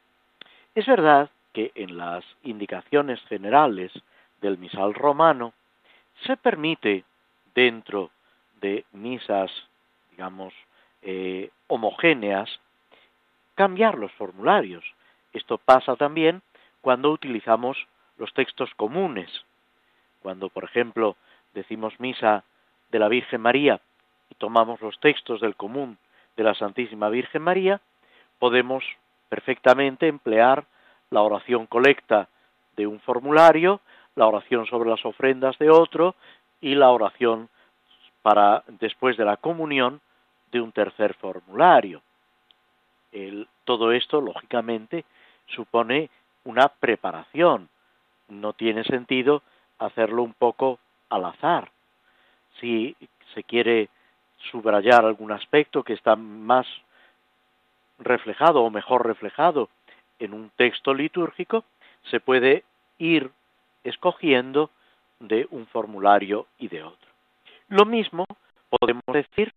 Es 0.75 0.87
verdad 0.87 1.31
que 1.53 1.71
en 1.75 1.97
las 1.97 2.25
indicaciones 2.43 3.21
generales 3.29 3.93
del 4.41 4.59
misal 4.59 4.95
romano 4.95 5.53
se 6.27 6.37
permite 6.37 7.05
dentro 7.55 8.11
de 8.61 8.85
misas, 8.93 9.51
digamos, 10.11 10.53
eh, 11.03 11.51
homogéneas, 11.69 12.51
cambiar 13.55 13.97
los 13.97 14.13
formularios. 14.13 14.85
Esto 15.37 15.59
pasa 15.59 15.97
también 15.97 16.41
cuando 16.81 17.11
utilizamos 17.11 17.77
los 18.17 18.33
textos 18.33 18.71
comunes. 18.75 19.31
Cuando, 20.23 20.49
por 20.49 20.65
ejemplo, 20.65 21.17
decimos 21.53 22.01
misa 22.01 22.43
de 22.91 22.99
la 22.99 23.09
Virgen 23.09 23.43
María 23.43 23.79
y 24.31 24.35
tomamos 24.37 24.81
los 24.81 24.99
textos 24.99 25.43
del 25.43 25.55
común 25.55 25.99
de 26.39 26.43
la 26.43 26.55
Santísima 26.55 27.11
Virgen 27.11 27.43
María, 27.43 27.83
podemos 28.39 28.83
perfectamente 29.29 30.09
emplear 30.09 30.65
la 31.11 31.21
oración 31.21 31.67
colecta 31.67 32.29
de 32.75 32.87
un 32.87 32.99
formulario, 33.01 33.83
la 34.15 34.27
oración 34.27 34.65
sobre 34.65 34.89
las 34.89 35.05
ofrendas 35.05 35.59
de 35.59 35.69
otro 35.69 36.15
y 36.63 36.75
la 36.77 36.89
oración 36.89 37.51
para 38.23 38.65
después 38.81 39.19
de 39.19 39.27
la 39.27 39.37
comunión 39.37 40.01
de 40.51 40.63
un 40.63 40.73
tercer 40.73 41.13
formulario. 41.13 42.01
todo 43.65 43.93
esto, 43.93 44.23
lógicamente, 44.23 45.05
supone 45.47 46.11
una 46.45 46.69
preparación. 46.69 47.69
No 48.29 48.53
tiene 48.53 48.85
sentido 48.85 49.43
hacerlo 49.79 50.23
un 50.23 50.35
poco 50.35 50.79
al 51.11 51.25
azar. 51.25 51.71
Si 52.61 52.97
se 53.35 53.43
quiere 53.45 53.89
subrayar 54.51 55.05
algún 55.05 55.33
aspecto 55.33 55.83
que 55.83 55.93
está 55.93 56.17
más 56.17 56.67
reflejado 57.99 58.63
o 58.63 58.71
mejor 58.71 59.07
reflejado 59.07 59.69
en 60.19 60.35
un 60.35 60.51
texto 60.57 60.95
litúrgico, 60.95 61.65
se 62.11 62.21
puede 62.21 62.65
ir 62.99 63.31
escogiendo 63.85 64.71
de 65.21 65.47
un 65.51 65.67
formulario 65.67 66.47
y 66.59 66.69
de 66.69 66.83
otro. 66.83 67.09
Lo 67.69 67.85
mismo 67.85 68.27
podemos 68.69 69.05
decir, 69.13 69.53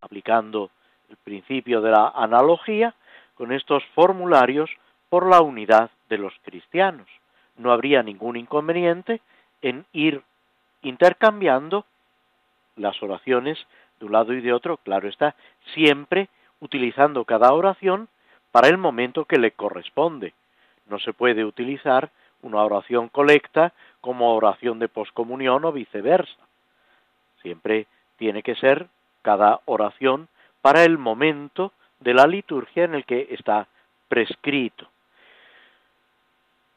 aplicando 0.00 0.70
el 1.10 1.16
principio 1.16 1.80
de 1.80 1.90
la 1.90 2.08
analogía, 2.14 2.94
con 3.34 3.52
estos 3.52 3.84
formularios 3.94 4.70
por 5.12 5.28
la 5.28 5.42
unidad 5.42 5.90
de 6.08 6.16
los 6.16 6.32
cristianos. 6.40 7.06
No 7.58 7.70
habría 7.70 8.02
ningún 8.02 8.34
inconveniente 8.38 9.20
en 9.60 9.84
ir 9.92 10.22
intercambiando 10.80 11.84
las 12.76 13.02
oraciones 13.02 13.58
de 14.00 14.06
un 14.06 14.12
lado 14.12 14.32
y 14.32 14.40
de 14.40 14.54
otro, 14.54 14.78
claro 14.78 15.10
está, 15.10 15.34
siempre 15.74 16.30
utilizando 16.60 17.26
cada 17.26 17.52
oración 17.52 18.08
para 18.52 18.68
el 18.68 18.78
momento 18.78 19.26
que 19.26 19.36
le 19.36 19.50
corresponde. 19.50 20.32
No 20.86 20.98
se 20.98 21.12
puede 21.12 21.44
utilizar 21.44 22.08
una 22.40 22.62
oración 22.62 23.10
colecta 23.10 23.74
como 24.00 24.34
oración 24.34 24.78
de 24.78 24.88
poscomunión 24.88 25.66
o 25.66 25.72
viceversa. 25.72 26.40
Siempre 27.42 27.86
tiene 28.16 28.42
que 28.42 28.54
ser 28.54 28.86
cada 29.20 29.60
oración 29.66 30.28
para 30.62 30.84
el 30.84 30.96
momento 30.96 31.74
de 32.00 32.14
la 32.14 32.26
liturgia 32.26 32.84
en 32.84 32.94
el 32.94 33.04
que 33.04 33.28
está 33.30 33.68
prescrito. 34.08 34.88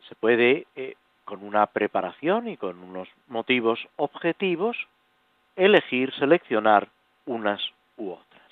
Se 0.07 0.15
puede, 0.15 0.67
eh, 0.75 0.95
con 1.23 1.43
una 1.43 1.65
preparación 1.67 2.47
y 2.47 2.57
con 2.57 2.79
unos 2.83 3.07
motivos 3.27 3.87
objetivos, 3.95 4.77
elegir, 5.55 6.13
seleccionar 6.13 6.89
unas 7.25 7.61
u 7.97 8.11
otras. 8.11 8.51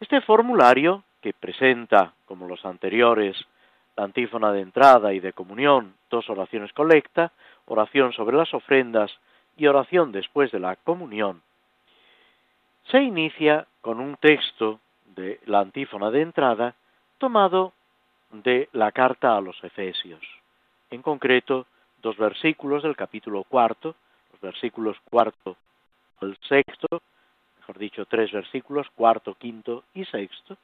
Este 0.00 0.20
formulario, 0.20 1.04
que 1.20 1.32
presenta, 1.32 2.12
como 2.26 2.48
los 2.48 2.64
anteriores, 2.64 3.36
la 3.96 4.04
antífona 4.04 4.52
de 4.52 4.62
entrada 4.62 5.12
y 5.12 5.20
de 5.20 5.32
comunión, 5.32 5.94
dos 6.10 6.28
oraciones 6.28 6.72
colecta, 6.72 7.30
oración 7.66 8.12
sobre 8.12 8.36
las 8.36 8.52
ofrendas 8.54 9.12
y 9.56 9.66
oración 9.66 10.10
después 10.10 10.50
de 10.50 10.58
la 10.58 10.76
comunión, 10.76 11.42
se 12.90 13.00
inicia 13.00 13.66
con 13.80 14.00
un 14.00 14.16
texto 14.16 14.80
de 15.14 15.40
la 15.46 15.60
antífona 15.60 16.10
de 16.10 16.22
entrada 16.22 16.74
tomado 17.18 17.72
de 18.32 18.68
la 18.72 18.92
carta 18.92 19.36
a 19.36 19.40
los 19.40 19.62
Efesios, 19.62 20.22
en 20.90 21.02
concreto 21.02 21.66
dos 22.00 22.16
versículos 22.16 22.82
del 22.82 22.96
capítulo 22.96 23.44
cuarto, 23.44 23.94
los 24.32 24.40
versículos 24.40 24.96
cuarto 25.08 25.56
al 26.20 26.36
sexto, 26.48 27.02
mejor 27.58 27.78
dicho, 27.78 28.06
tres 28.06 28.32
versículos, 28.32 28.88
cuarto, 28.94 29.34
quinto 29.34 29.84
y 29.94 30.04
sexto, 30.06 30.56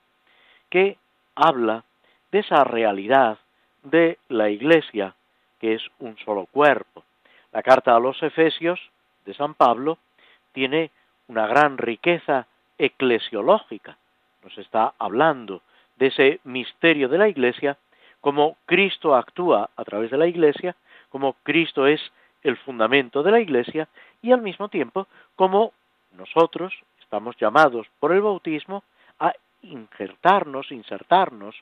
que 0.70 0.96
habla 1.34 1.84
de 2.32 2.40
esa 2.40 2.64
realidad 2.64 3.38
de 3.82 4.18
la 4.28 4.50
Iglesia, 4.50 5.14
que 5.60 5.74
es 5.74 5.82
un 5.98 6.16
solo 6.18 6.46
cuerpo. 6.46 7.04
La 7.52 7.62
carta 7.62 7.94
a 7.94 8.00
los 8.00 8.22
Efesios 8.22 8.80
de 9.24 9.34
San 9.34 9.54
Pablo 9.54 9.98
tiene 10.52 10.90
una 11.28 11.46
gran 11.46 11.78
riqueza 11.78 12.46
eclesiológica. 12.78 13.96
Nos 14.42 14.56
está 14.58 14.94
hablando 14.98 15.62
de 15.98 16.06
ese 16.06 16.40
misterio 16.44 17.08
de 17.08 17.18
la 17.18 17.28
Iglesia, 17.28 17.76
como 18.20 18.56
Cristo 18.66 19.14
actúa 19.14 19.70
a 19.76 19.84
través 19.84 20.10
de 20.10 20.18
la 20.18 20.26
Iglesia, 20.26 20.74
como 21.08 21.34
Cristo 21.42 21.86
es 21.86 22.00
el 22.42 22.56
fundamento 22.56 23.22
de 23.22 23.30
la 23.30 23.40
Iglesia 23.40 23.88
y 24.22 24.32
al 24.32 24.42
mismo 24.42 24.68
tiempo 24.68 25.06
como 25.36 25.72
nosotros 26.16 26.72
estamos 27.00 27.36
llamados 27.36 27.86
por 28.00 28.12
el 28.12 28.20
bautismo 28.20 28.84
a 29.18 29.32
injertarnos, 29.62 30.70
insertarnos 30.70 31.56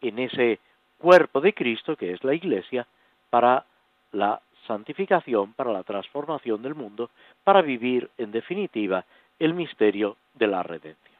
en 0.00 0.18
ese 0.18 0.58
cuerpo 0.98 1.40
de 1.40 1.52
Cristo 1.52 1.96
que 1.96 2.12
es 2.12 2.24
la 2.24 2.34
Iglesia 2.34 2.86
para 3.30 3.64
la 4.12 4.40
santificación, 4.66 5.52
para 5.54 5.72
la 5.72 5.82
transformación 5.82 6.62
del 6.62 6.74
mundo, 6.74 7.10
para 7.42 7.62
vivir 7.62 8.10
en 8.16 8.30
definitiva 8.30 9.04
el 9.38 9.54
misterio 9.54 10.16
de 10.34 10.46
la 10.46 10.62
redención. 10.62 11.18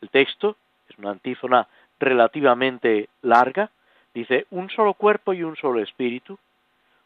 El 0.00 0.10
texto 0.10 0.56
es 0.92 0.98
una 0.98 1.10
antífona 1.10 1.66
relativamente 1.98 3.08
larga, 3.22 3.70
dice 4.14 4.46
un 4.50 4.70
solo 4.70 4.94
cuerpo 4.94 5.32
y 5.32 5.42
un 5.42 5.56
solo 5.56 5.80
espíritu, 5.80 6.38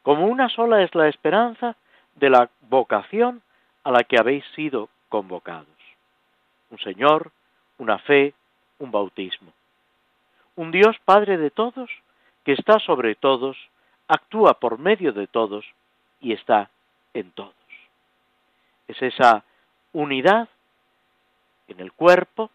como 0.02 0.26
una 0.26 0.48
sola 0.48 0.82
es 0.82 0.94
la 0.94 1.08
esperanza 1.08 1.76
de 2.14 2.30
la 2.30 2.48
vocación 2.68 3.42
a 3.84 3.90
la 3.90 4.04
que 4.04 4.18
habéis 4.18 4.44
sido 4.54 4.88
convocados. 5.08 5.66
Un 6.70 6.78
Señor, 6.78 7.30
una 7.78 7.98
fe, 7.98 8.34
un 8.78 8.90
bautismo. 8.90 9.52
Un 10.56 10.70
Dios 10.70 10.96
Padre 11.04 11.36
de 11.36 11.50
todos, 11.50 11.90
que 12.44 12.52
está 12.52 12.78
sobre 12.80 13.14
todos, 13.14 13.56
actúa 14.08 14.54
por 14.54 14.78
medio 14.78 15.12
de 15.12 15.26
todos 15.26 15.64
y 16.20 16.32
está 16.32 16.70
en 17.14 17.30
todos. 17.32 17.54
Es 18.88 19.00
esa 19.02 19.44
unidad 19.92 20.48
en 21.68 21.80
el 21.80 21.92
cuerpo, 21.92 22.50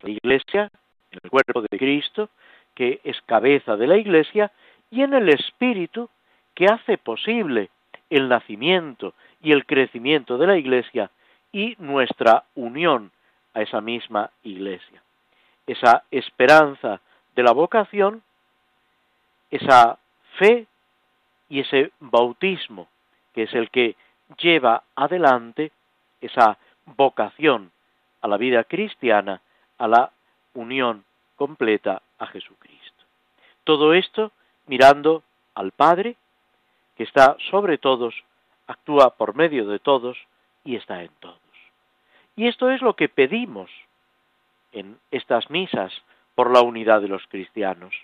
la 0.00 0.10
Iglesia, 0.10 0.70
en 1.10 1.18
el 1.22 1.30
cuerpo 1.30 1.62
de 1.62 1.78
Cristo, 1.78 2.30
que 2.74 3.00
es 3.04 3.20
cabeza 3.22 3.76
de 3.76 3.86
la 3.86 3.96
Iglesia, 3.96 4.50
y 4.90 5.02
en 5.02 5.14
el 5.14 5.28
Espíritu, 5.28 6.08
que 6.54 6.66
hace 6.66 6.98
posible 6.98 7.70
el 8.10 8.28
nacimiento 8.28 9.14
y 9.42 9.52
el 9.52 9.66
crecimiento 9.66 10.38
de 10.38 10.46
la 10.46 10.56
Iglesia 10.56 11.10
y 11.52 11.76
nuestra 11.78 12.44
unión 12.54 13.10
a 13.54 13.62
esa 13.62 13.80
misma 13.80 14.30
Iglesia. 14.42 15.02
Esa 15.66 16.04
esperanza 16.10 17.00
de 17.34 17.42
la 17.42 17.52
vocación, 17.52 18.22
esa 19.50 19.98
fe 20.38 20.66
y 21.48 21.60
ese 21.60 21.92
bautismo, 22.00 22.88
que 23.34 23.44
es 23.44 23.54
el 23.54 23.70
que 23.70 23.96
lleva 24.38 24.82
adelante 24.94 25.72
esa 26.20 26.58
vocación 26.84 27.70
a 28.20 28.28
la 28.28 28.36
vida 28.36 28.64
cristiana, 28.64 29.40
a 29.78 29.88
la 29.88 30.12
unión 30.54 31.04
completa 31.36 32.02
a 32.18 32.26
Jesucristo. 32.26 33.04
Todo 33.64 33.94
esto 33.94 34.32
mirando 34.66 35.22
al 35.54 35.72
Padre, 35.72 36.16
que 36.96 37.04
está 37.04 37.36
sobre 37.50 37.78
todos, 37.78 38.14
actúa 38.66 39.10
por 39.16 39.34
medio 39.34 39.66
de 39.66 39.78
todos 39.78 40.18
y 40.64 40.76
está 40.76 41.02
en 41.02 41.10
todos. 41.20 41.38
Y 42.36 42.46
esto 42.46 42.70
es 42.70 42.82
lo 42.82 42.94
que 42.94 43.08
pedimos 43.08 43.70
en 44.72 44.98
estas 45.10 45.50
misas 45.50 45.92
por 46.34 46.52
la 46.52 46.60
unidad 46.60 47.00
de 47.00 47.08
los 47.08 47.26
cristianos. 47.26 47.94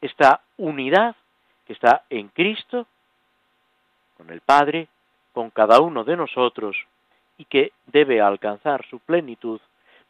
Esta 0.00 0.40
unidad 0.56 1.16
que 1.66 1.72
está 1.72 2.04
en 2.08 2.28
Cristo, 2.28 2.86
con 4.16 4.30
el 4.30 4.40
Padre, 4.40 4.88
con 5.32 5.50
cada 5.50 5.80
uno 5.80 6.04
de 6.04 6.16
nosotros 6.16 6.76
y 7.36 7.44
que 7.44 7.72
debe 7.86 8.20
alcanzar 8.20 8.86
su 8.88 9.00
plenitud 9.00 9.60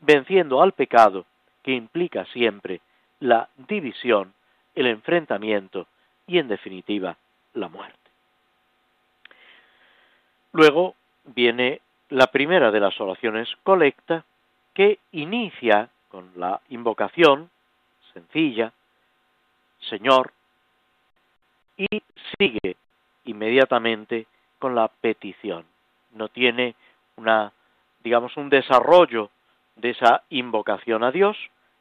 venciendo 0.04 0.62
al 0.62 0.72
pecado 0.72 1.24
que 1.62 1.72
implica 1.72 2.24
siempre 2.26 2.80
la 3.20 3.48
división, 3.56 4.34
el 4.74 4.86
enfrentamiento 4.86 5.86
y 6.26 6.38
en 6.38 6.48
definitiva 6.48 7.16
la 7.54 7.68
muerte. 7.68 7.98
Luego 10.52 10.94
viene 11.24 11.80
la 12.10 12.26
primera 12.26 12.70
de 12.70 12.80
las 12.80 13.00
oraciones 13.00 13.48
colecta 13.62 14.24
que 14.74 14.98
inicia 15.12 15.88
con 16.08 16.30
la 16.36 16.60
invocación 16.68 17.50
sencilla, 18.12 18.72
Señor, 19.88 20.32
y 21.76 21.88
sigue 22.38 22.76
inmediatamente 23.24 24.26
con 24.58 24.74
la 24.74 24.88
petición. 24.88 25.64
No 26.12 26.28
tiene 26.28 26.74
una, 27.16 27.52
digamos, 28.02 28.36
un 28.36 28.48
desarrollo 28.48 29.30
de 29.76 29.90
esa 29.90 30.22
invocación 30.30 31.04
a 31.04 31.10
Dios, 31.10 31.36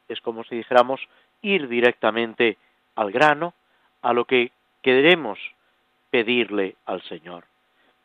es 0.07 0.21
como 0.21 0.43
si 0.43 0.55
dijéramos 0.55 1.01
ir 1.41 1.67
directamente 1.67 2.57
al 2.95 3.11
grano, 3.11 3.53
a 4.01 4.13
lo 4.13 4.25
que 4.25 4.51
queremos 4.81 5.39
pedirle 6.09 6.75
al 6.85 7.01
Señor. 7.03 7.45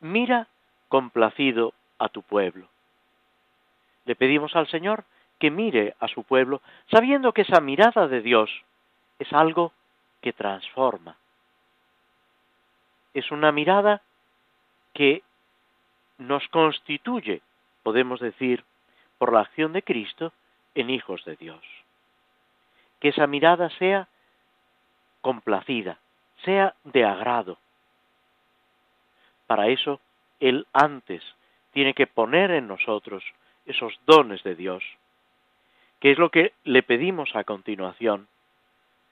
Mira 0.01 0.47
complacido 0.89 1.75
a 1.99 2.09
tu 2.09 2.23
pueblo. 2.23 2.69
Le 4.05 4.17
pedimos 4.17 4.55
al 4.57 4.69
Señor 4.69 5.05
que 5.39 5.51
mire 5.51 5.95
a 6.01 6.09
su 6.09 6.25
pueblo, 6.25 6.63
sabiendo 6.91 7.33
que 7.33 7.43
esa 7.43 7.61
mirada 7.61 8.09
de 8.09 8.23
Dios 8.23 8.51
es 9.19 9.33
algo 9.33 9.73
que 10.21 10.33
transforma. 10.33 11.17
Es 13.15 13.31
una 13.31 13.53
mirada 13.53 14.03
que 14.95 15.23
nos 16.19 16.47
constituye, 16.49 17.41
podemos 17.83 18.21
decir, 18.21 18.65
por 19.19 19.33
la 19.33 19.41
acción 19.41 19.73
de 19.73 19.83
Cristo, 19.83 20.33
en 20.75 20.91
hijos 20.91 21.25
de 21.25 21.37
Dios. 21.37 21.61
Que 23.01 23.09
esa 23.09 23.27
mirada 23.27 23.69
sea 23.79 24.09
complacida, 25.21 25.99
sea 26.45 26.75
de 26.85 27.05
agrado. 27.05 27.59
Para 29.47 29.69
eso, 29.69 30.01
Él 30.41 30.67
antes 30.73 31.23
tiene 31.73 31.95
que 31.95 32.07
poner 32.07 32.51
en 32.53 32.69
nosotros 32.69 33.25
esos 33.67 33.99
dones 34.07 34.43
de 34.43 34.55
Dios, 34.55 34.83
que 36.01 36.13
es 36.13 36.19
lo 36.19 36.31
que 36.31 36.53
le 36.65 36.83
pedimos 36.83 37.35
a 37.35 37.45
continuación. 37.45 38.29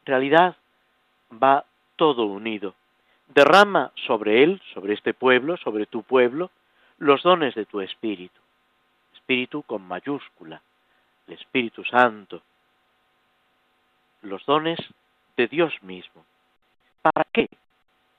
En 0.01 0.07
realidad 0.07 0.57
va 1.33 1.64
todo 1.97 2.27
unido. 2.27 2.75
Derrama 3.29 3.92
sobre 4.07 4.45
Él, 4.45 4.62
sobre 4.73 4.95
este 4.95 5.14
pueblo, 5.14 5.57
sobre 5.57 5.87
tu 5.87 6.03
pueblo, 6.03 6.51
los 6.99 7.23
dones 7.23 7.55
de 7.55 7.66
tu 7.66 7.81
Espíritu. 7.81 8.40
Espíritu 9.27 9.65
con 9.65 9.83
mayúscula, 9.83 10.62
el 11.27 11.35
Espíritu 11.35 11.83
Santo. 11.83 12.43
Los 14.23 14.47
dones 14.47 14.79
de 15.37 15.49
Dios 15.49 15.75
mismo. 15.83 16.25
¿Para 17.03 17.27
qué? 17.33 17.49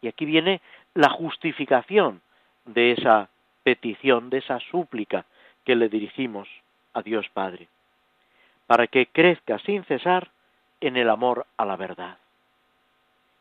Y 0.02 0.10
aquí 0.10 0.26
viene 0.26 0.60
la 0.96 1.10
justificación 1.10 2.22
de 2.66 2.92
esa 2.92 3.30
petición, 3.64 4.30
de 4.30 4.40
esa 4.40 4.60
súplica 4.70 5.24
que 5.64 5.78
le 5.78 5.88
dirigimos 5.88 6.50
a 6.94 7.02
Dios 7.02 7.26
Padre, 7.30 7.70
para 8.66 8.88
que 8.88 9.06
crezca 9.06 9.60
sin 9.60 9.86
cesar 9.86 10.30
en 10.82 10.98
el 10.98 11.10
amor 11.10 11.46
a 11.56 11.64
la 11.64 11.78
verdad. 11.78 12.18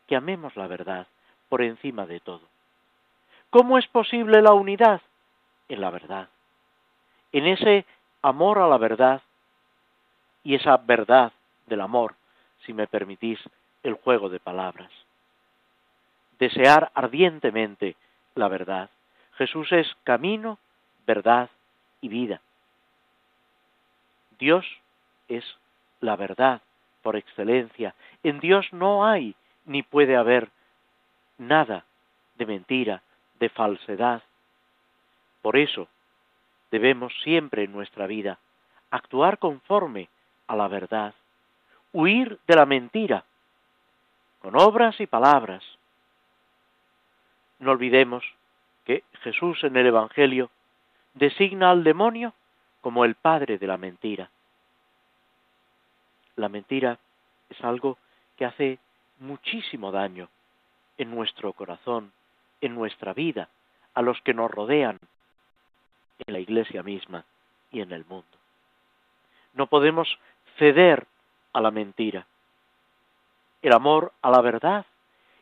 Que 0.07 0.15
amemos 0.15 0.55
la 0.55 0.67
verdad 0.67 1.05
por 1.49 1.61
encima 1.61 2.05
de 2.05 2.21
todo. 2.21 2.47
¿Cómo 3.49 3.77
es 3.77 3.87
posible 3.87 4.41
la 4.41 4.53
unidad? 4.53 5.01
En 5.67 5.81
la 5.81 5.89
verdad. 5.89 6.29
En 7.31 7.47
ese 7.47 7.85
amor 8.21 8.59
a 8.59 8.67
la 8.67 8.77
verdad 8.77 9.21
y 10.43 10.55
esa 10.55 10.77
verdad 10.77 11.31
del 11.65 11.81
amor, 11.81 12.15
si 12.65 12.73
me 12.73 12.87
permitís 12.87 13.39
el 13.83 13.93
juego 13.95 14.29
de 14.29 14.39
palabras 14.39 14.91
desear 16.39 16.91
ardientemente 16.93 17.95
la 18.35 18.47
verdad. 18.47 18.89
Jesús 19.37 19.71
es 19.71 19.87
camino, 20.03 20.59
verdad 21.05 21.49
y 22.01 22.09
vida. 22.09 22.41
Dios 24.39 24.65
es 25.27 25.43
la 25.99 26.15
verdad 26.15 26.61
por 27.01 27.15
excelencia. 27.15 27.95
En 28.23 28.39
Dios 28.39 28.67
no 28.71 29.05
hay 29.05 29.35
ni 29.65 29.83
puede 29.83 30.15
haber 30.15 30.49
nada 31.37 31.85
de 32.35 32.45
mentira, 32.45 33.01
de 33.39 33.49
falsedad. 33.49 34.21
Por 35.41 35.57
eso 35.57 35.87
debemos 36.71 37.13
siempre 37.23 37.63
en 37.63 37.71
nuestra 37.71 38.07
vida 38.07 38.39
actuar 38.89 39.37
conforme 39.37 40.09
a 40.47 40.55
la 40.55 40.67
verdad, 40.67 41.13
huir 41.91 42.39
de 42.47 42.55
la 42.55 42.65
mentira, 42.65 43.25
con 44.39 44.55
obras 44.55 44.99
y 44.99 45.07
palabras, 45.07 45.63
no 47.59 47.71
olvidemos 47.71 48.23
que 48.85 49.03
Jesús 49.21 49.63
en 49.63 49.75
el 49.75 49.87
Evangelio 49.87 50.49
designa 51.13 51.71
al 51.71 51.83
demonio 51.83 52.33
como 52.81 53.03
el 53.03 53.15
padre 53.15 53.57
de 53.57 53.67
la 53.67 53.77
mentira. 53.77 54.29
La 56.35 56.49
mentira 56.49 56.99
es 57.49 57.61
algo 57.63 57.97
que 58.37 58.45
hace 58.45 58.79
muchísimo 59.19 59.91
daño 59.91 60.29
en 60.97 61.09
nuestro 61.09 61.53
corazón, 61.53 62.11
en 62.61 62.75
nuestra 62.75 63.13
vida, 63.13 63.49
a 63.93 64.01
los 64.01 64.21
que 64.21 64.33
nos 64.33 64.51
rodean, 64.51 64.99
en 66.25 66.33
la 66.33 66.39
iglesia 66.39 66.83
misma 66.83 67.23
y 67.71 67.81
en 67.81 67.91
el 67.91 68.05
mundo. 68.05 68.25
No 69.53 69.67
podemos 69.67 70.07
ceder 70.57 71.05
a 71.53 71.61
la 71.61 71.71
mentira. 71.71 72.25
El 73.61 73.73
amor 73.73 74.13
a 74.21 74.31
la 74.31 74.41
verdad 74.41 74.85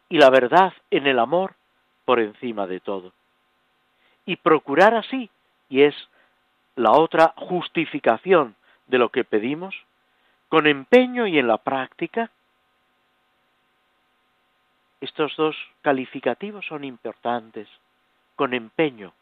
y 0.10 0.18
la 0.18 0.30
verdad 0.30 0.74
en 0.92 1.08
el 1.08 1.20
amor 1.20 1.56
por 2.06 2.20
encima 2.20 2.68
de 2.68 2.80
todo. 2.80 3.12
Y 4.26 4.38
procurar 4.38 4.94
así, 4.94 5.30
y 5.70 5.82
es 5.82 5.96
la 6.76 6.92
otra 6.92 7.34
justificación 7.38 8.56
de 8.88 8.98
lo 8.98 9.10
que 9.10 9.24
pedimos, 9.24 9.76
con 10.50 10.68
empeño 10.68 11.28
y 11.28 11.38
en 11.38 11.48
la 11.48 11.58
práctica, 11.58 12.32
estos 15.02 15.36
dos 15.36 15.56
calificativos 15.82 16.66
son 16.66 16.84
importantes, 16.84 17.68
con 18.36 18.54
empeño, 18.54 19.14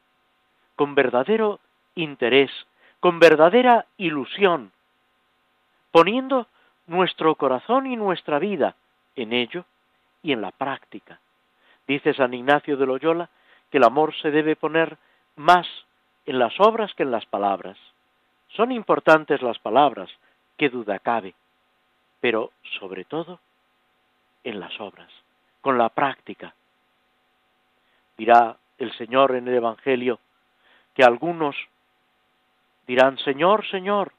con 0.75 0.95
verdadero 0.95 1.59
interés, 1.95 2.51
con 2.99 3.19
verdadera 3.19 3.86
ilusión, 3.97 4.71
poniendo 5.91 6.47
nuestro 6.88 7.36
corazón 7.36 7.88
y 7.88 7.95
nuestra 7.95 8.39
vida 8.39 8.75
en 9.15 9.33
ello 9.33 9.65
y 10.21 10.31
en 10.31 10.41
la 10.41 10.51
práctica. 10.51 11.19
Dice 11.88 12.13
San 12.13 12.33
Ignacio 12.33 12.77
de 12.77 12.86
Loyola 12.86 13.29
que 13.69 13.77
el 13.77 13.83
amor 13.83 14.15
se 14.21 14.31
debe 14.31 14.55
poner 14.55 14.97
más 15.36 15.67
en 16.25 16.39
las 16.39 16.59
obras 16.59 16.93
que 16.93 17.03
en 17.03 17.12
las 17.12 17.25
palabras. 17.25 17.77
Son 18.49 18.71
importantes 18.71 19.41
las 19.41 19.59
palabras, 19.59 20.09
qué 20.57 20.69
duda 20.69 20.99
cabe, 20.99 21.33
pero 22.19 22.51
sobre 22.79 23.03
todo 23.05 23.39
en 24.43 24.59
las 24.59 24.79
obras, 24.79 25.09
con 25.62 25.77
la 25.77 25.89
práctica. 25.89 26.53
Dirá 28.17 28.57
el 28.77 28.95
Señor 28.97 29.36
en 29.36 29.47
el 29.47 29.55
Evangelio 29.55 30.19
que 30.93 31.03
algunos 31.03 31.56
dirán, 32.88 33.17
Señor, 33.19 33.65
Señor, 33.69 34.13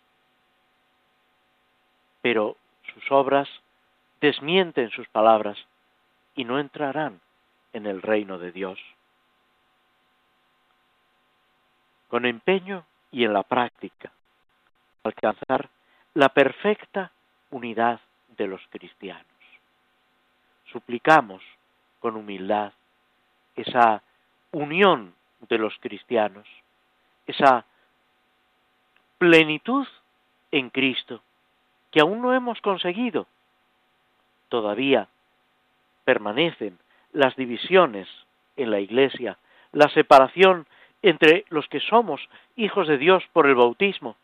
pero 2.21 2.57
sus 2.93 3.11
obras 3.11 3.49
desmienten 4.21 4.91
sus 4.91 5.07
palabras 5.09 5.59
y 6.35 6.45
no 6.45 6.59
entrarán 6.59 7.21
en 7.73 7.87
el 7.87 8.03
reino 8.03 8.39
de 8.39 8.53
Dios. 8.53 8.79
Con 12.09 12.25
empeño 12.25 12.87
y 13.11 13.25
en 13.25 13.33
la 13.33 13.43
práctica, 13.43 14.13
alcanzar 15.03 15.69
la 16.15 16.29
perfecta 16.31 17.13
unidad 17.51 18.01
de 18.37 18.47
los 18.47 18.61
cristianos. 18.71 19.27
Suplicamos 20.73 21.43
con 22.01 22.17
humildad 22.17 22.73
esa 23.57 24.03
unión 24.53 25.15
de 25.49 25.59
los 25.59 25.77
cristianos, 25.81 26.47
esa 27.27 27.65
plenitud 29.19 29.87
en 30.51 30.71
Cristo 30.71 31.23
que 31.91 32.01
aún 32.01 32.21
no 32.23 32.35
hemos 32.35 32.61
conseguido. 32.61 33.27
Todavía 34.49 35.09
permanecen 36.05 36.79
las 37.13 37.37
divisiones 37.37 38.09
en 38.57 38.71
la 38.71 38.81
Iglesia, 38.81 39.39
la 39.73 39.89
separación 39.89 40.67
entre 41.03 41.45
los 41.51 41.69
que 41.69 41.81
somos 41.81 42.21
hijos 42.57 42.89
de 42.89 42.99
Dios 42.99 43.23
por 43.33 43.47
el 43.47 43.55
bautismo, 43.55 44.17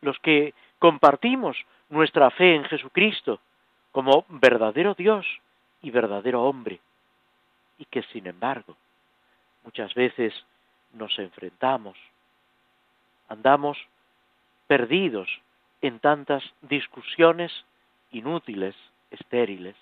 los 0.00 0.18
que 0.20 0.54
compartimos 0.78 1.56
nuestra 1.88 2.30
fe 2.30 2.54
en 2.54 2.64
Jesucristo 2.64 3.40
como 3.92 4.24
verdadero 4.28 4.94
Dios 4.94 5.26
y 5.82 5.90
verdadero 5.90 6.44
hombre, 6.44 6.80
y 7.78 7.84
que 7.86 8.02
sin 8.04 8.26
embargo 8.26 8.76
muchas 9.64 9.94
veces 9.94 10.32
nos 10.92 11.18
enfrentamos. 11.18 11.96
Andamos 13.28 13.78
perdidos 14.66 15.28
en 15.82 15.98
tantas 16.00 16.42
discusiones 16.62 17.52
inútiles, 18.10 18.74
estériles. 19.10 19.76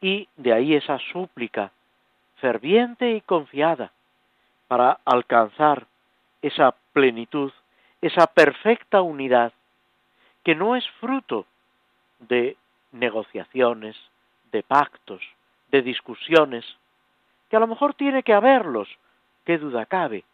Y 0.00 0.28
de 0.36 0.52
ahí 0.52 0.74
esa 0.74 0.98
súplica 1.12 1.72
ferviente 2.36 3.12
y 3.12 3.20
confiada 3.20 3.92
para 4.68 5.00
alcanzar 5.04 5.86
esa 6.42 6.74
plenitud, 6.92 7.52
esa 8.00 8.26
perfecta 8.26 9.02
unidad, 9.02 9.52
que 10.42 10.54
no 10.54 10.74
es 10.74 10.88
fruto 11.00 11.46
de 12.18 12.56
negociaciones, 12.92 13.96
de 14.52 14.62
pactos, 14.62 15.22
de 15.70 15.82
discusiones, 15.82 16.64
que 17.48 17.56
a 17.56 17.60
lo 17.60 17.66
mejor 17.66 17.94
tiene 17.94 18.22
que 18.22 18.32
haberlos, 18.32 18.88
qué 19.44 19.58
duda 19.58 19.86
cabe, 19.86 20.24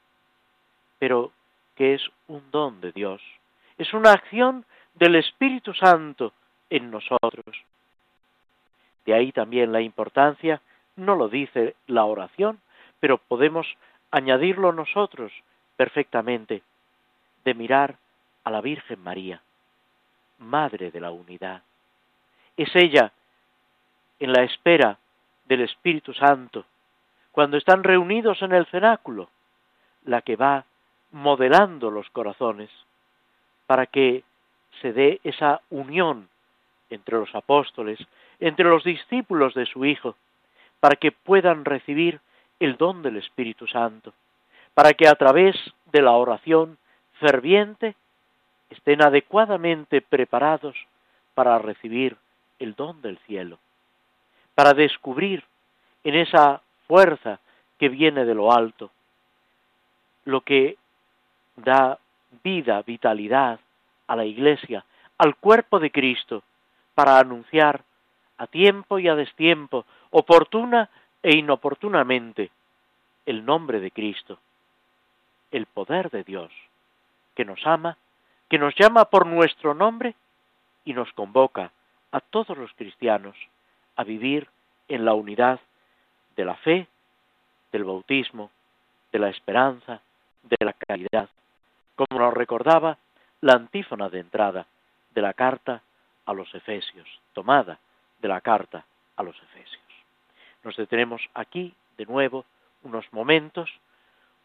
pero 0.99 1.33
que 1.75 1.95
es 1.95 2.03
un 2.29 2.51
don 2.51 2.81
de 2.81 2.93
Dios, 2.93 3.23
es 3.79 3.93
una 3.93 4.13
acción 4.13 4.65
del 4.95 5.17
Espíritu 5.17 5.75
Santo 5.75 6.33
en 6.71 6.91
nosotros. 6.91 7.57
De 9.05 9.15
ahí 9.15 9.33
también 9.33 9.73
la 9.73 9.81
importancia, 9.81 10.61
no 10.97 11.15
lo 11.15 11.29
dice 11.29 11.77
la 11.87 12.05
oración, 12.05 12.61
pero 12.99 13.19
podemos 13.19 13.67
añadirlo 14.11 14.73
nosotros 14.73 15.33
perfectamente, 15.77 16.63
de 17.45 17.55
mirar 17.55 17.97
a 18.45 18.51
la 18.51 18.61
Virgen 18.61 19.03
María, 19.03 19.41
Madre 20.39 20.91
de 20.91 21.01
la 21.01 21.11
Unidad. 21.11 21.63
Es 22.57 22.75
ella, 22.75 23.13
en 24.19 24.33
la 24.33 24.43
espera 24.43 24.99
del 25.45 25.61
Espíritu 25.61 26.15
Santo, 26.15 26.65
cuando 27.31 27.59
están 27.59 27.85
reunidos 27.85 28.41
en 28.43 28.53
el 28.53 28.67
cenáculo, 28.67 29.29
la 30.05 30.23
que 30.23 30.37
va 30.37 30.65
modelando 31.17 31.91
los 31.91 32.11
corazones 32.11 32.69
para 33.67 33.87
que 33.87 34.23
se 34.83 34.93
dé 34.93 35.19
esa 35.25 35.63
unión 35.71 36.29
entre 36.91 37.17
los 37.17 37.35
apóstoles, 37.35 37.99
entre 38.39 38.67
los 38.67 38.85
discípulos 38.85 39.55
de 39.55 39.65
su 39.65 39.87
Hijo, 39.87 40.15
para 40.79 40.97
que 40.97 41.13
puedan 41.13 41.65
recibir 41.65 42.21
el 42.61 42.77
don 42.77 43.01
del 43.01 43.17
Espíritu 43.17 43.67
Santo, 43.67 44.13
para 44.75 44.93
que 44.93 45.09
a 45.09 45.15
través 45.15 45.57
de 45.91 46.03
la 46.03 46.13
oración 46.13 46.77
ferviente 47.19 47.95
estén 48.69 49.03
adecuadamente 49.03 50.03
preparados 50.03 50.77
para 51.33 51.59
recibir 51.59 52.19
el 52.59 52.75
don 52.75 53.01
del 53.01 53.17
cielo, 53.21 53.59
para 54.55 54.75
descubrir 54.75 55.45
en 56.05 56.15
esa 56.15 56.61
fuerza 56.87 57.41
que 57.79 57.89
viene 57.89 58.27
de 58.27 58.35
lo 58.35 58.53
alto, 58.53 58.91
lo 60.27 60.43
que 60.43 60.77
da 61.57 61.99
vida, 62.45 62.83
vitalidad 62.83 63.61
a 64.07 64.17
la 64.17 64.25
Iglesia, 64.25 64.85
al 65.19 65.37
cuerpo 65.37 65.81
de 65.81 65.91
Cristo, 65.91 66.43
para 66.95 67.19
anunciar 67.19 67.83
a 68.39 68.47
tiempo 68.47 68.99
y 68.99 69.09
a 69.09 69.15
destiempo, 69.15 69.85
oportuna 70.11 70.89
e 71.23 71.37
inoportunamente, 71.37 72.51
el 73.25 73.45
nombre 73.45 73.81
de 73.81 73.91
Cristo, 73.91 74.39
el 75.51 75.67
poder 75.67 76.11
de 76.11 76.23
Dios, 76.23 76.53
que 77.35 77.45
nos 77.45 77.67
ama, 77.67 77.97
que 78.49 78.59
nos 78.59 78.75
llama 78.77 79.07
por 79.07 79.27
nuestro 79.27 79.75
nombre 79.75 80.15
y 80.85 80.93
nos 80.93 81.13
convoca 81.13 81.73
a 82.13 82.21
todos 82.21 82.57
los 82.57 82.73
cristianos 82.75 83.37
a 83.97 84.05
vivir 84.05 84.49
en 84.89 85.05
la 85.05 85.15
unidad 85.15 85.59
de 86.37 86.45
la 86.45 86.55
fe, 86.55 86.87
del 87.73 87.85
bautismo, 87.85 88.51
de 89.11 89.19
la 89.19 89.31
esperanza, 89.31 90.01
de 90.43 90.65
la 90.65 90.73
caridad, 90.73 91.29
como 91.97 92.21
nos 92.21 92.33
recordaba 92.33 92.99
la 93.41 93.55
antífona 93.55 94.09
de 94.09 94.21
entrada 94.21 94.67
de 95.15 95.23
la 95.23 95.35
carta 95.35 95.83
a 96.27 96.33
los 96.33 96.55
Efesios, 96.55 97.09
tomada 97.33 97.79
de 98.21 98.29
la 98.29 98.41
carta 98.41 98.85
a 99.17 99.23
los 99.23 99.37
Efesios. 99.37 99.83
Nos 100.63 100.77
detenemos 100.77 101.23
aquí 101.35 101.75
de 101.97 102.07
nuevo 102.07 102.45
unos 102.83 103.11
momentos, 103.13 103.71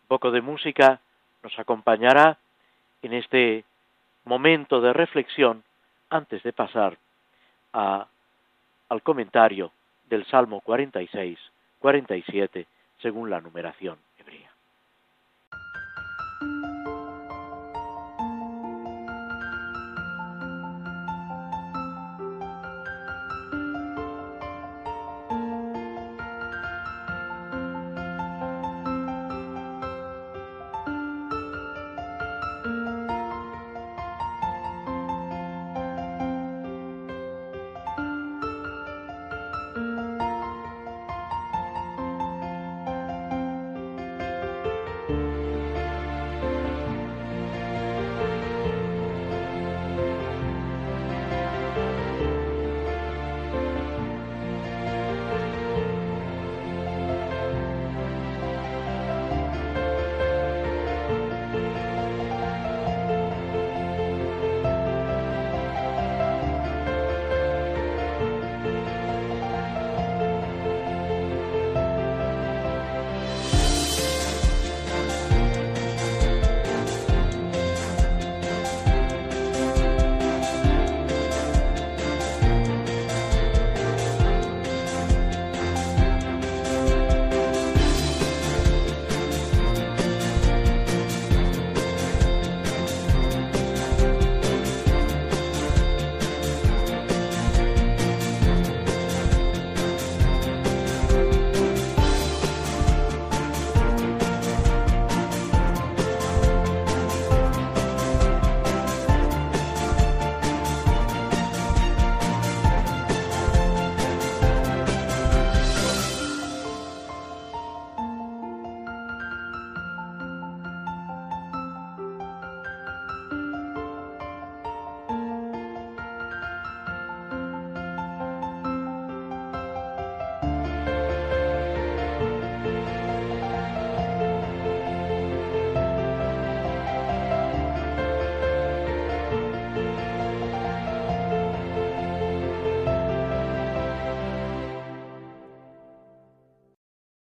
un 0.03 0.07
poco 0.07 0.31
de 0.31 0.41
música 0.41 0.99
nos 1.43 1.57
acompañará 1.57 2.37
en 3.01 3.13
este 3.13 3.65
momento 4.25 4.81
de 4.81 4.93
reflexión 4.93 5.63
antes 6.09 6.43
de 6.43 6.53
pasar 6.53 6.97
a, 7.73 8.07
al 8.89 9.01
comentario 9.01 9.71
del 10.07 10.25
Salmo 10.25 10.61
46, 10.61 11.39
47, 11.79 12.67
según 13.01 13.29
la 13.29 13.41
numeración. 13.41 13.97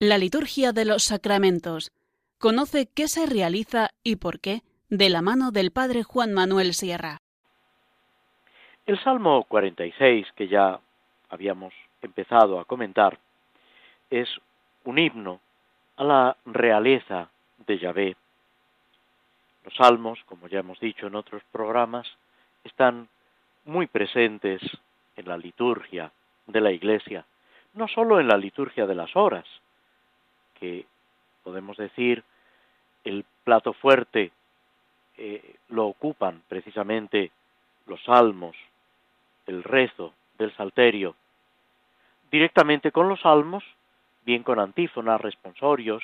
La 0.07 0.19
liturgia 0.19 0.73
de 0.73 0.85
los 0.85 1.05
sacramentos. 1.05 1.91
Conoce 2.39 2.91
qué 2.95 3.09
se 3.09 3.25
realiza 3.25 3.89
y 4.03 4.17
por 4.17 4.39
qué 4.39 4.61
de 4.91 5.09
la 5.09 5.23
mano 5.23 5.51
del 5.51 5.71
Padre 5.71 6.03
Juan 6.03 6.35
Manuel 6.35 6.75
Sierra. 6.75 7.23
El 8.85 9.03
Salmo 9.03 9.45
46, 9.45 10.27
que 10.37 10.47
ya 10.47 10.79
habíamos 11.31 11.73
empezado 12.03 12.61
a 12.61 12.67
comentar, 12.67 13.19
es 14.11 14.29
un 14.85 14.99
himno 14.99 15.41
a 15.97 16.05
la 16.05 16.37
realeza 16.45 17.31
de 17.67 17.79
Yahvé. 17.79 18.15
Los 19.65 19.75
salmos, 19.75 20.19
como 20.27 20.49
ya 20.49 20.59
hemos 20.59 20.79
dicho 20.81 21.07
en 21.07 21.15
otros 21.15 21.43
programas, 21.51 22.07
están 22.63 23.09
muy 23.65 23.87
presentes 23.87 24.61
en 25.17 25.27
la 25.27 25.39
liturgia 25.39 26.13
de 26.47 26.61
la 26.61 26.73
Iglesia, 26.73 27.25
no 27.73 27.89
sólo 27.89 28.21
en 28.21 28.29
la 28.29 28.37
liturgia 28.37 28.85
de 28.85 28.97
las 28.97 29.17
horas, 29.17 29.47
podemos 31.43 31.77
decir 31.77 32.25
el 33.05 33.25
plato 33.45 33.73
fuerte 33.73 34.33
eh, 35.17 35.57
lo 35.69 35.87
ocupan 35.87 36.43
precisamente 36.49 37.31
los 37.87 38.03
salmos, 38.05 38.57
el 39.47 39.63
rezo 39.63 40.15
del 40.39 40.55
salterio, 40.57 41.15
directamente 42.31 42.91
con 42.91 43.09
los 43.09 43.21
salmos, 43.21 43.63
bien 44.25 44.43
con 44.43 44.59
antífonas, 44.59 45.21
responsorios 45.21 46.03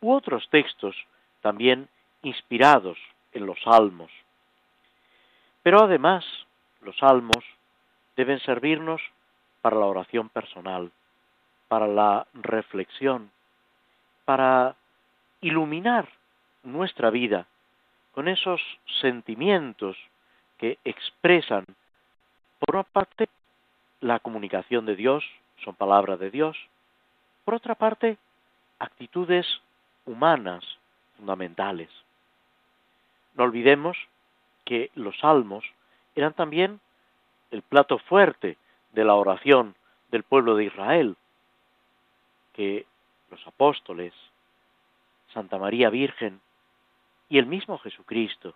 u 0.00 0.12
otros 0.12 0.48
textos 0.50 0.94
también 1.40 1.88
inspirados 2.22 2.98
en 3.32 3.46
los 3.46 3.60
salmos. 3.62 4.10
Pero 5.62 5.82
además, 5.82 6.24
los 6.82 6.96
salmos 6.98 7.44
deben 8.16 8.40
servirnos 8.40 9.00
para 9.60 9.76
la 9.76 9.86
oración 9.86 10.28
personal, 10.28 10.90
para 11.68 11.86
la 11.86 12.26
reflexión, 12.34 13.30
para 14.24 14.76
iluminar 15.40 16.08
nuestra 16.62 17.10
vida 17.10 17.46
con 18.12 18.28
esos 18.28 18.60
sentimientos 19.00 19.96
que 20.58 20.78
expresan, 20.84 21.64
por 22.58 22.76
una 22.76 22.84
parte, 22.84 23.28
la 24.00 24.20
comunicación 24.20 24.86
de 24.86 24.96
Dios, 24.96 25.24
son 25.64 25.74
palabras 25.74 26.18
de 26.18 26.30
Dios, 26.30 26.56
por 27.44 27.54
otra 27.54 27.74
parte, 27.74 28.18
actitudes 28.78 29.46
humanas 30.06 30.64
fundamentales. 31.16 31.88
No 33.34 33.44
olvidemos 33.44 33.96
que 34.64 34.90
los 34.94 35.18
salmos 35.18 35.64
eran 36.14 36.34
también 36.34 36.80
el 37.50 37.62
plato 37.62 37.98
fuerte 37.98 38.56
de 38.92 39.04
la 39.04 39.14
oración 39.14 39.74
del 40.10 40.22
pueblo 40.22 40.56
de 40.56 40.64
Israel, 40.64 41.16
que 42.52 42.86
los 43.32 43.46
apóstoles, 43.46 44.12
Santa 45.32 45.58
María 45.58 45.90
Virgen 45.90 46.40
y 47.28 47.38
el 47.38 47.46
mismo 47.46 47.78
Jesucristo 47.78 48.54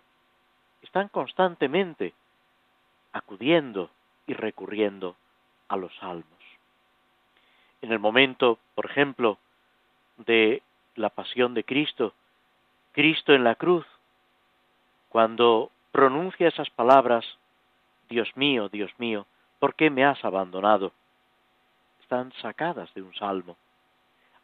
están 0.83 1.09
constantemente 1.09 2.13
acudiendo 3.11 3.89
y 4.27 4.33
recurriendo 4.33 5.15
a 5.67 5.77
los 5.77 5.93
salmos. 5.95 6.25
En 7.81 7.91
el 7.91 7.99
momento, 7.99 8.59
por 8.75 8.85
ejemplo, 8.85 9.39
de 10.17 10.61
la 10.95 11.09
pasión 11.09 11.55
de 11.55 11.63
Cristo, 11.63 12.13
Cristo 12.91 13.33
en 13.33 13.43
la 13.43 13.55
cruz, 13.55 13.85
cuando 15.09 15.71
pronuncia 15.91 16.47
esas 16.47 16.69
palabras, 16.69 17.25
Dios 18.09 18.29
mío, 18.35 18.69
Dios 18.69 18.91
mío, 18.99 19.25
¿por 19.57 19.73
qué 19.73 19.89
me 19.89 20.05
has 20.05 20.23
abandonado? 20.23 20.91
Están 22.01 22.31
sacadas 22.41 22.93
de 22.93 23.01
un 23.01 23.13
salmo. 23.15 23.57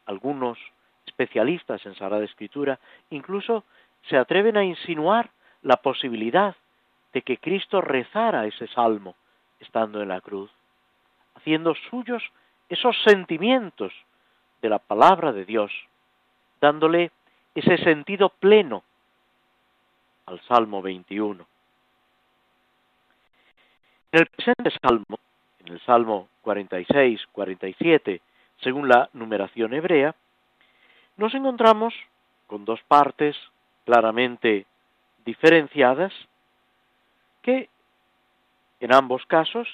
Algunos 0.05 0.57
especialistas 1.05 1.85
en 1.85 1.95
Sagrada 1.95 2.23
Escritura 2.23 2.79
incluso 3.09 3.63
se 4.09 4.17
atreven 4.17 4.57
a 4.57 4.63
insinuar 4.63 5.29
la 5.61 5.77
posibilidad 5.77 6.55
de 7.13 7.21
que 7.21 7.37
Cristo 7.37 7.81
rezara 7.81 8.45
ese 8.45 8.67
salmo 8.67 9.15
estando 9.59 10.01
en 10.01 10.09
la 10.09 10.21
cruz, 10.21 10.51
haciendo 11.35 11.73
suyos 11.89 12.23
esos 12.69 12.95
sentimientos 13.03 13.93
de 14.61 14.69
la 14.69 14.79
palabra 14.79 15.31
de 15.31 15.45
Dios, 15.45 15.71
dándole 16.59 17.11
ese 17.53 17.77
sentido 17.77 18.29
pleno 18.29 18.83
al 20.25 20.41
Salmo 20.41 20.81
21. 20.81 21.45
En 24.11 24.19
el 24.19 24.27
presente 24.27 24.71
Salmo, 24.81 25.19
en 25.59 25.73
el 25.73 25.79
Salmo 25.81 26.29
46, 26.41 27.27
47, 27.31 28.21
según 28.63 28.87
la 28.87 29.09
numeración 29.13 29.73
hebrea, 29.73 30.15
nos 31.17 31.33
encontramos 31.33 31.93
con 32.47 32.65
dos 32.65 32.81
partes 32.87 33.35
claramente 33.85 34.65
diferenciadas 35.25 36.13
que 37.41 37.69
en 38.79 38.93
ambos 38.93 39.25
casos 39.25 39.67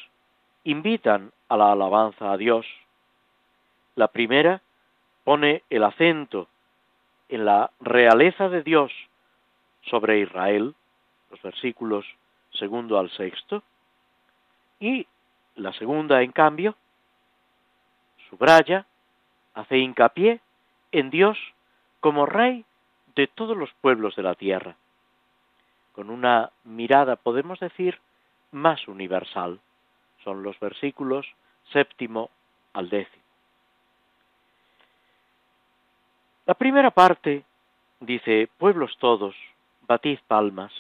invitan 0.64 1.32
a 1.48 1.58
la 1.58 1.72
alabanza 1.72 2.32
a 2.32 2.38
Dios. 2.38 2.66
La 3.96 4.08
primera 4.08 4.62
pone 5.24 5.64
el 5.70 5.84
acento 5.84 6.48
en 7.30 7.46
la 7.46 7.72
realeza 7.80 8.50
de 8.50 8.64
Dios 8.64 8.92
sobre 9.82 10.20
Israel, 10.20 10.76
los 11.32 11.42
versículos 11.42 12.06
segundo 12.52 12.98
al 12.98 13.10
sexto, 13.12 13.64
y 14.80 15.06
la 15.56 15.74
segunda, 15.74 16.22
en 16.22 16.32
cambio, 16.32 16.76
subraya, 18.30 18.86
hace 19.54 19.78
hincapié 19.78 20.40
en 20.92 21.10
Dios 21.10 21.38
como 22.00 22.26
Rey 22.26 22.66
de 23.16 23.28
todos 23.28 23.58
los 23.58 23.72
pueblos 23.82 24.16
de 24.16 24.24
la 24.24 24.36
tierra, 24.36 24.76
con 25.94 26.10
una 26.10 26.52
mirada, 26.64 27.16
podemos 27.16 27.60
decir, 27.60 28.00
más 28.52 28.88
universal. 28.88 29.60
Son 30.24 30.44
los 30.44 30.60
versículos 30.60 31.26
séptimo 31.72 32.30
al 32.74 32.90
décimo. 32.90 33.24
La 36.46 36.54
primera 36.56 36.92
parte 36.92 37.44
dice, 38.00 38.50
pueblos 38.58 38.96
todos, 39.00 39.36
batid 39.88 40.20
palmas, 40.28 40.72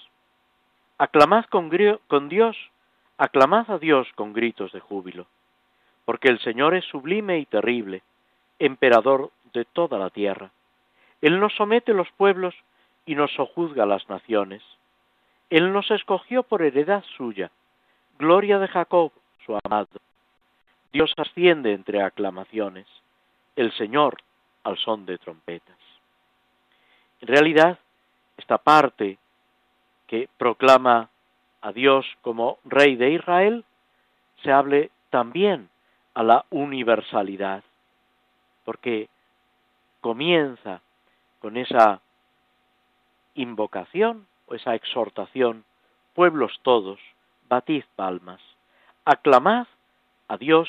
aclamad 0.98 1.46
con, 1.46 1.70
con 2.08 2.30
Dios, 2.30 2.58
aclamad 3.18 3.70
a 3.70 3.78
Dios 3.78 4.08
con 4.16 4.34
gritos 4.34 4.72
de 4.72 4.80
júbilo, 4.80 5.28
porque 6.10 6.30
el 6.30 6.40
Señor 6.40 6.74
es 6.74 6.86
sublime 6.86 7.38
y 7.38 7.46
terrible, 7.46 8.02
emperador 8.58 9.30
de 9.54 9.64
toda 9.64 10.00
la 10.00 10.10
tierra. 10.10 10.50
Él 11.22 11.40
nos 11.40 11.54
somete 11.54 11.94
los 11.94 12.10
pueblos 12.14 12.56
y 13.06 13.14
nos 13.14 13.32
sojuzga 13.34 13.86
las 13.86 14.10
naciones. 14.10 14.64
Él 15.52 15.72
nos 15.72 15.92
escogió 15.92 16.42
por 16.42 16.64
heredad 16.64 17.04
suya, 17.16 17.52
gloria 18.18 18.58
de 18.58 18.68
Jacob, 18.68 19.12
su 19.46 19.56
amado. 19.64 19.88
Dios 20.92 21.14
asciende 21.16 21.74
entre 21.74 22.02
aclamaciones, 22.02 22.88
el 23.56 23.72
Señor 23.74 24.18
al 24.64 24.80
son 24.80 25.06
de 25.06 25.20
trompetas. 25.20 25.78
En 27.22 27.28
realidad, 27.28 27.78
esta 28.36 28.58
parte 28.58 29.20
que 30.08 30.28
proclama 30.40 31.12
a 31.62 31.72
Dios 31.72 32.08
como 32.24 32.58
Rey 32.66 32.96
de 32.96 33.12
Israel, 33.12 33.64
se 34.42 34.52
hable 34.52 34.90
también 35.12 35.70
a 36.20 36.24
la 36.24 36.44
universalidad, 36.50 37.64
porque 38.66 39.08
comienza 40.02 40.82
con 41.40 41.56
esa 41.56 42.02
invocación 43.36 44.28
o 44.46 44.54
esa 44.54 44.76
exhortación, 44.76 45.64
pueblos 46.14 46.60
todos, 46.62 47.00
batid 47.48 47.86
palmas, 47.96 48.42
aclamad 49.06 49.66
a 50.28 50.36
Dios 50.36 50.68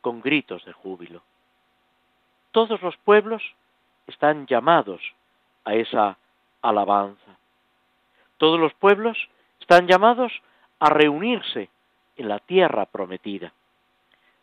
con 0.00 0.20
gritos 0.20 0.64
de 0.64 0.72
júbilo. 0.72 1.22
Todos 2.50 2.82
los 2.82 2.96
pueblos 2.96 3.40
están 4.08 4.48
llamados 4.48 5.00
a 5.64 5.74
esa 5.74 6.18
alabanza. 6.60 7.38
Todos 8.36 8.58
los 8.58 8.74
pueblos 8.74 9.16
están 9.60 9.86
llamados 9.86 10.32
a 10.80 10.90
reunirse 10.90 11.70
en 12.16 12.26
la 12.26 12.40
tierra 12.40 12.84
prometida. 12.84 13.52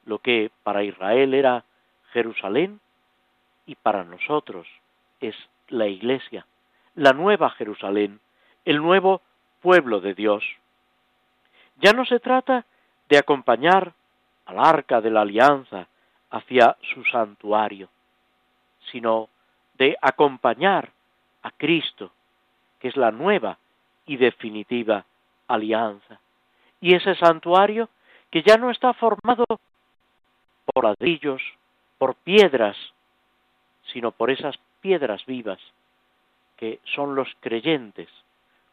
Lo 0.05 0.19
que 0.19 0.51
para 0.63 0.83
Israel 0.83 1.33
era 1.33 1.63
Jerusalén 2.13 2.79
y 3.65 3.75
para 3.75 4.03
nosotros 4.03 4.67
es 5.19 5.35
la 5.67 5.87
iglesia, 5.87 6.45
la 6.95 7.13
nueva 7.13 7.49
Jerusalén, 7.51 8.19
el 8.63 8.77
nuevo 8.77 9.21
pueblo 9.61 9.99
de 9.99 10.13
Dios. 10.13 10.43
Ya 11.77 11.91
no 11.91 12.05
se 12.05 12.19
trata 12.19 12.65
de 13.09 13.17
acompañar 13.17 13.93
al 14.45 14.59
arca 14.59 15.01
de 15.01 15.09
la 15.09 15.21
alianza 15.21 15.87
hacia 16.29 16.77
su 16.93 17.03
santuario, 17.05 17.89
sino 18.91 19.29
de 19.77 19.97
acompañar 20.01 20.91
a 21.41 21.51
Cristo, 21.51 22.11
que 22.79 22.87
es 22.89 22.97
la 22.97 23.11
nueva 23.11 23.57
y 24.05 24.17
definitiva 24.17 25.05
alianza. 25.47 26.19
Y 26.81 26.95
ese 26.95 27.15
santuario 27.15 27.89
que 28.29 28.43
ya 28.43 28.57
no 28.57 28.69
está 28.69 28.93
formado 28.93 29.45
por 30.75 30.83
ladrillos, 30.83 31.41
por 31.97 32.15
piedras, 32.15 32.75
sino 33.93 34.11
por 34.11 34.29
esas 34.29 34.57
piedras 34.81 35.25
vivas 35.25 35.59
que 36.57 36.81
son 36.93 37.15
los 37.15 37.29
creyentes, 37.39 38.09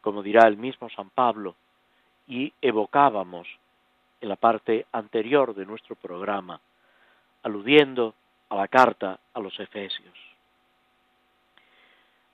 como 0.01 0.21
dirá 0.21 0.49
el 0.49 0.57
mismo 0.57 0.91
San 0.91 1.11
Pablo, 1.11 1.55
y 2.27 2.53
evocábamos 2.61 3.47
en 4.21 4.29
la 4.29 4.35
parte 4.35 4.85
anterior 4.91 5.55
de 5.55 5.65
nuestro 5.65 5.95
programa, 5.95 6.61
aludiendo 7.45 8.15
a 8.49 8.57
la 8.57 8.67
carta 8.67 9.21
a 9.33 9.39
los 9.39 9.59
Efesios. 9.61 10.19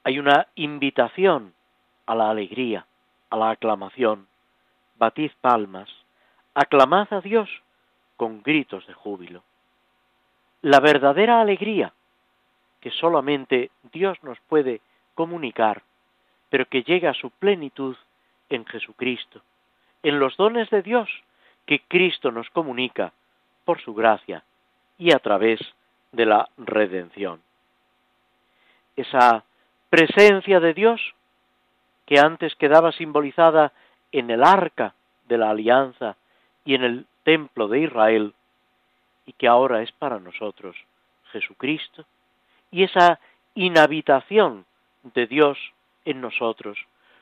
Hay 0.02 0.18
una 0.18 0.46
invitación 0.54 1.52
a 2.06 2.14
la 2.14 2.30
alegría, 2.30 2.86
a 3.28 3.36
la 3.36 3.50
aclamación. 3.50 4.28
Batid 4.96 5.32
palmas, 5.42 5.90
aclamad 6.54 7.12
a 7.12 7.20
Dios 7.20 7.50
con 8.16 8.42
gritos 8.42 8.86
de 8.86 8.94
júbilo. 8.94 9.42
La 10.62 10.80
verdadera 10.80 11.40
alegría 11.40 11.92
que 12.80 12.90
solamente 12.90 13.70
Dios 13.92 14.22
nos 14.22 14.38
puede 14.48 14.80
comunicar, 15.14 15.82
pero 16.48 16.66
que 16.66 16.82
llega 16.82 17.11
a 17.11 17.14
su 17.14 17.30
plenitud 17.30 17.96
en 18.48 18.64
Jesucristo, 18.66 19.42
en 20.02 20.18
los 20.18 20.36
dones 20.36 20.70
de 20.70 20.82
Dios 20.82 21.09
que 21.66 21.80
Cristo 21.80 22.32
nos 22.32 22.48
comunica 22.50 23.12
por 23.64 23.80
su 23.80 23.94
gracia 23.94 24.42
y 24.96 25.12
a 25.12 25.18
través 25.18 25.61
de 26.12 26.26
la 26.26 26.48
redención. 26.56 27.42
Esa 28.96 29.44
presencia 29.90 30.61
de 30.61 30.74
Dios 30.74 31.14
que 32.06 32.18
antes 32.18 32.54
quedaba 32.56 32.92
simbolizada 32.92 33.72
en 34.12 34.30
el 34.30 34.42
arca 34.42 34.94
de 35.28 35.36
la 35.36 35.50
alianza 35.50 36.16
y 36.64 36.74
en 36.74 36.82
el 36.82 37.06
templo 37.22 37.68
de 37.68 37.80
Israel, 37.80 38.34
y 39.29 39.35
que 39.35 39.47
ahora 39.47 39.83
es 39.83 39.93
para 39.93 40.18
nosotros 40.18 40.74
Jesucristo, 41.33 42.07
y 42.70 42.85
esa 42.85 43.20
inhabitación 43.55 44.64
de 45.03 45.26
Dios 45.26 45.59
en 46.07 46.22
nosotros, 46.22 46.79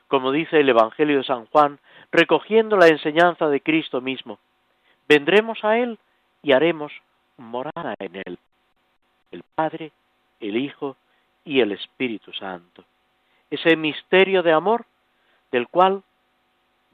como 0.07 0.31
dice 0.31 0.61
el 0.61 0.69
Evangelio 0.69 1.17
de 1.17 1.25
San 1.25 1.47
Juan, 1.47 1.79
recogiendo 2.09 2.77
la 2.77 2.87
enseñanza 2.87 3.49
de 3.49 3.59
Cristo 3.59 3.99
mismo. 3.99 4.39
Vendremos 5.09 5.61
a 5.65 5.79
Él 5.79 5.99
y 6.41 6.53
haremos 6.53 6.93
morada 7.35 7.93
en 7.99 8.15
Él, 8.15 8.39
el 9.31 9.43
Padre, 9.43 9.91
el 10.39 10.55
Hijo 10.55 10.95
y 11.43 11.59
el 11.59 11.73
Espíritu 11.73 12.31
Santo. 12.31 12.85
Ese 13.51 13.75
misterio 13.75 14.43
de 14.43 14.53
amor 14.53 14.85
del 15.51 15.67
cual 15.67 16.03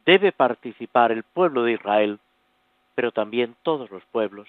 debe 0.08 0.32
participar 0.32 1.12
el 1.12 1.22
pueblo 1.22 1.62
de 1.62 1.74
Israel, 1.74 2.20
pero 2.96 3.12
también 3.12 3.56
todos 3.62 3.92
los 3.92 4.04
pueblos, 4.06 4.48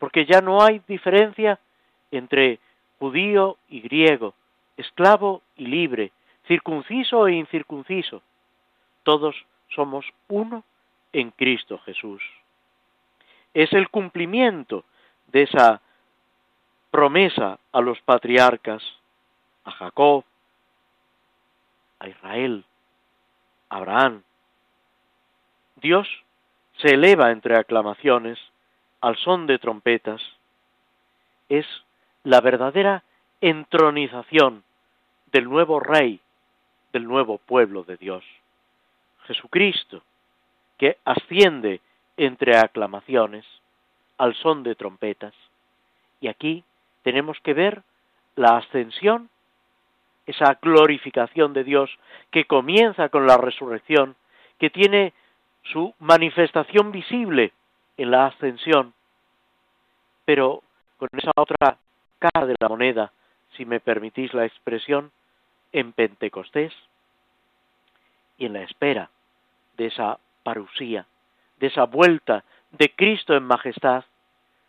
porque 0.00 0.24
ya 0.24 0.40
no 0.40 0.62
hay 0.62 0.80
diferencia 0.88 1.60
entre 2.10 2.58
judío 2.98 3.58
y 3.68 3.82
griego, 3.82 4.34
esclavo 4.78 5.42
y 5.56 5.66
libre, 5.66 6.10
circunciso 6.48 7.28
e 7.28 7.34
incircunciso. 7.34 8.22
Todos 9.02 9.36
somos 9.68 10.06
uno 10.28 10.64
en 11.12 11.30
Cristo 11.32 11.78
Jesús. 11.84 12.22
Es 13.52 13.72
el 13.74 13.90
cumplimiento 13.90 14.84
de 15.28 15.42
esa 15.42 15.82
promesa 16.90 17.58
a 17.70 17.80
los 17.82 18.00
patriarcas, 18.00 18.82
a 19.64 19.70
Jacob, 19.70 20.24
a 21.98 22.08
Israel, 22.08 22.64
a 23.68 23.76
Abraham. 23.76 24.22
Dios 25.76 26.08
se 26.78 26.94
eleva 26.94 27.32
entre 27.32 27.58
aclamaciones 27.58 28.38
al 29.00 29.16
son 29.16 29.46
de 29.46 29.58
trompetas. 29.58 30.20
Es 31.48 31.66
la 32.24 32.40
verdadera 32.40 33.02
entronización 33.40 34.62
del 35.32 35.44
nuevo 35.44 35.80
rey, 35.80 36.20
del 36.92 37.04
nuevo 37.04 37.38
pueblo 37.38 37.84
de 37.84 37.96
Dios. 37.96 38.24
Jesucristo, 39.26 40.02
que 40.78 40.98
asciende 41.04 41.80
entre 42.16 42.56
aclamaciones 42.58 43.44
al 44.18 44.34
son 44.34 44.62
de 44.62 44.74
trompetas. 44.74 45.34
Y 46.20 46.28
aquí 46.28 46.64
tenemos 47.02 47.38
que 47.40 47.54
ver 47.54 47.82
la 48.36 48.58
ascensión, 48.58 49.30
esa 50.26 50.58
glorificación 50.60 51.52
de 51.54 51.64
Dios 51.64 51.90
que 52.30 52.44
comienza 52.44 53.08
con 53.08 53.26
la 53.26 53.36
resurrección, 53.36 54.16
que 54.58 54.70
tiene 54.70 55.14
su 55.62 55.94
manifestación 55.98 56.92
visible 56.92 57.52
en 58.00 58.10
la 58.10 58.28
ascensión, 58.28 58.94
pero 60.24 60.62
con 60.96 61.10
esa 61.12 61.32
otra 61.36 61.76
cara 62.18 62.46
de 62.46 62.54
la 62.58 62.68
moneda, 62.68 63.12
si 63.56 63.66
me 63.66 63.78
permitís 63.78 64.32
la 64.32 64.46
expresión, 64.46 65.12
en 65.70 65.92
Pentecostés 65.92 66.72
y 68.38 68.46
en 68.46 68.54
la 68.54 68.62
espera 68.62 69.10
de 69.76 69.86
esa 69.86 70.18
parusía, 70.42 71.06
de 71.58 71.66
esa 71.66 71.84
vuelta 71.84 72.42
de 72.70 72.90
Cristo 72.94 73.36
en 73.36 73.44
majestad, 73.44 74.04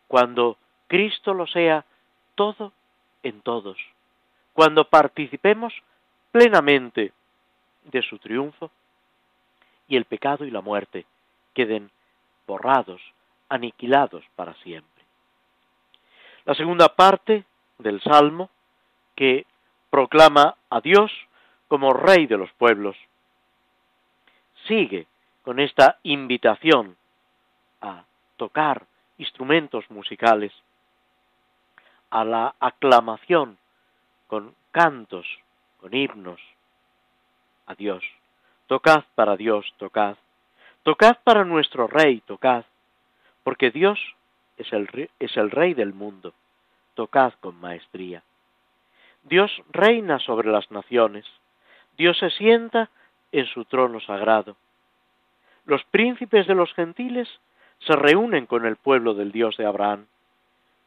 cuando 0.10 0.58
Cristo 0.88 1.34
lo 1.34 1.48
sea 1.48 1.86
todo 2.36 2.74
en 3.24 3.40
todos, 3.42 3.78
cuando 4.52 4.90
participemos 4.90 5.74
plenamente 6.34 7.14
de 7.86 8.02
su 8.02 8.20
triunfo 8.20 8.72
y 9.88 9.96
el 9.96 10.04
pecado 10.04 10.44
y 10.44 10.52
la 10.52 10.60
muerte 10.60 11.06
queden 11.54 11.90
borrados, 12.46 13.02
aniquilados 13.52 14.24
para 14.38 14.54
siempre. 14.64 15.04
La 16.46 16.56
segunda 16.56 16.96
parte 16.96 17.44
del 17.78 18.02
Salmo, 18.02 18.50
que 19.14 19.46
proclama 19.90 20.56
a 20.70 20.80
Dios 20.80 21.12
como 21.68 21.92
Rey 21.94 22.28
de 22.28 22.38
los 22.38 22.50
pueblos, 22.54 22.96
sigue 24.68 25.06
con 25.44 25.60
esta 25.60 26.00
invitación 26.04 26.96
a 27.82 28.06
tocar 28.38 28.86
instrumentos 29.18 29.84
musicales, 29.92 30.54
a 32.10 32.24
la 32.24 32.56
aclamación 32.60 33.58
con 34.28 34.56
cantos, 34.72 35.28
con 35.82 35.94
himnos 35.94 36.40
a 37.66 37.76
Dios. 37.76 38.04
Tocad 38.68 39.04
para 39.16 39.36
Dios, 39.36 39.74
tocad. 39.78 40.16
Tocad 40.84 41.18
para 41.24 41.44
nuestro 41.44 41.88
Rey, 41.88 42.22
tocad, 42.22 42.64
porque 43.44 43.72
Dios 43.72 44.00
es 44.58 44.72
el, 44.74 45.10
es 45.20 45.38
el 45.38 45.52
Rey 45.52 45.74
del 45.74 45.94
mundo. 45.94 46.34
Tocad 46.94 47.34
con 47.40 47.60
maestría. 47.60 48.24
Dios 49.24 49.52
reina 49.72 50.20
sobre 50.20 50.50
las 50.50 50.70
naciones. 50.72 51.26
Dios 51.98 52.18
se 52.18 52.30
sienta 52.32 52.90
en 53.32 53.46
su 53.46 53.66
trono 53.66 54.00
sagrado. 54.00 54.56
Los 55.66 55.84
príncipes 55.86 56.48
de 56.48 56.56
los 56.56 56.74
gentiles 56.74 57.30
se 57.80 57.96
reúnen 57.96 58.46
con 58.46 58.66
el 58.66 58.76
pueblo 58.76 59.14
del 59.14 59.32
Dios 59.32 59.58
de 59.58 59.66
Abraham, 59.66 60.06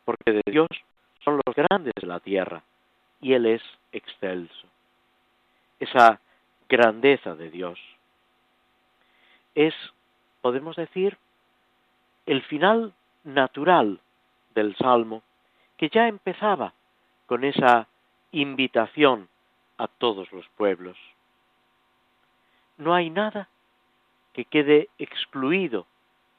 porque 0.05 0.33
de 0.33 0.43
Dios 0.47 0.69
son 1.25 1.41
los 1.45 1.55
grandes 1.55 1.95
de 2.01 2.07
la 2.07 2.21
tierra, 2.21 2.63
y 3.21 3.33
Él 3.33 3.47
es 3.47 3.63
excelso. 3.93 4.67
Esa 5.81 6.21
grandeza 6.69 7.35
de 7.35 7.51
Dios 7.51 7.81
es, 9.55 9.75
podemos 10.41 10.77
decir, 10.77 11.17
el 12.27 12.43
final 12.43 12.93
natural 13.25 14.01
del 14.55 14.77
Salmo, 14.77 15.23
que 15.77 15.89
ya 15.89 16.09
empezaba 16.09 16.73
con 17.27 17.45
esa 17.45 17.89
invitación 18.33 19.29
a 19.79 19.89
todos 19.89 20.31
los 20.33 20.47
pueblos. 20.57 20.97
No 22.77 22.95
hay 22.95 23.11
nada 23.11 23.49
que 24.33 24.45
quede 24.45 24.89
excluido 24.99 25.87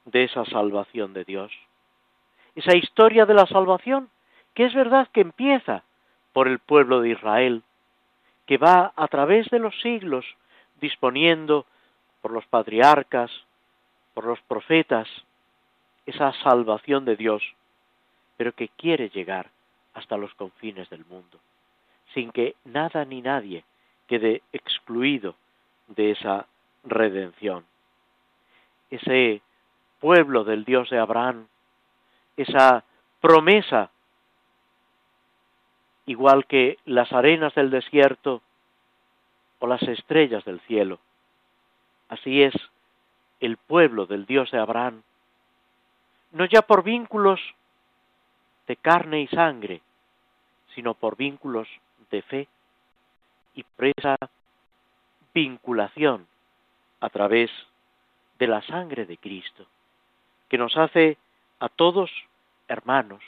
de 0.06 0.24
esa 0.24 0.46
salvación 0.46 1.14
de 1.14 1.24
Dios. 1.24 1.52
Esa 2.56 2.76
historia 2.76 3.26
de 3.26 3.34
la 3.34 3.46
salvación, 3.48 4.10
que 4.54 4.66
es 4.66 4.74
verdad 4.74 5.10
que 5.12 5.22
empieza 5.22 5.84
por 6.34 6.48
el 6.48 6.60
pueblo 6.60 7.02
de 7.02 7.10
Israel, 7.10 7.64
que 8.46 8.58
va 8.58 8.94
a 8.96 9.08
través 9.08 9.50
de 9.50 9.60
los 9.60 9.80
siglos 9.82 10.26
disponiendo 10.80 11.66
por 12.22 12.32
los 12.32 12.46
patriarcas, 12.48 13.32
por 14.14 14.26
los 14.26 14.40
profetas, 14.42 15.08
esa 16.06 16.34
salvación 16.44 17.06
de 17.06 17.16
Dios, 17.16 17.44
pero 18.38 18.54
que 18.54 18.70
quiere 18.70 19.10
llegar 19.10 19.50
hasta 19.94 20.18
los 20.18 20.34
confines 20.36 20.90
del 20.90 21.06
mundo, 21.06 21.40
sin 22.14 22.32
que 22.32 22.56
nada 22.66 23.06
ni 23.06 23.22
nadie 23.22 23.64
quede 24.08 24.42
excluido 24.52 25.36
de 25.88 26.12
esa 26.12 26.48
redención. 26.84 27.66
Ese 28.90 29.42
pueblo 30.00 30.44
del 30.44 30.66
Dios 30.66 30.90
de 30.90 31.00
Abraham, 31.00 31.48
esa 32.38 32.84
promesa, 33.22 33.90
igual 36.06 36.46
que 36.46 36.78
las 36.86 37.12
arenas 37.12 37.56
del 37.56 37.72
desierto 37.72 38.42
o 39.60 39.68
las 39.68 39.82
estrellas 39.84 40.44
del 40.46 40.60
cielo. 40.62 41.00
Así 42.10 42.44
es 42.44 42.54
el 43.40 43.58
pueblo 43.58 44.06
del 44.06 44.26
Dios 44.26 44.52
de 44.52 44.60
Abraham, 44.60 45.02
no 46.36 46.44
ya 46.44 46.64
por 46.64 46.84
vínculos 46.84 47.40
de 48.68 48.76
carne 48.76 49.22
y 49.22 49.28
sangre, 49.28 49.82
sino 50.74 50.94
por 50.94 51.16
vínculos 51.16 51.70
de 52.12 52.22
fe 52.24 52.48
y 53.54 53.64
por 53.64 53.86
esa 53.86 54.18
vinculación 55.34 56.28
a 57.00 57.10
través 57.10 57.50
de 58.38 58.48
la 58.48 58.62
sangre 58.64 59.06
de 59.06 59.18
Cristo 59.18 59.66
que 60.50 60.58
nos 60.58 60.76
hace 60.76 61.18
a 61.60 61.70
todos 61.70 62.12
hermanos, 62.68 63.24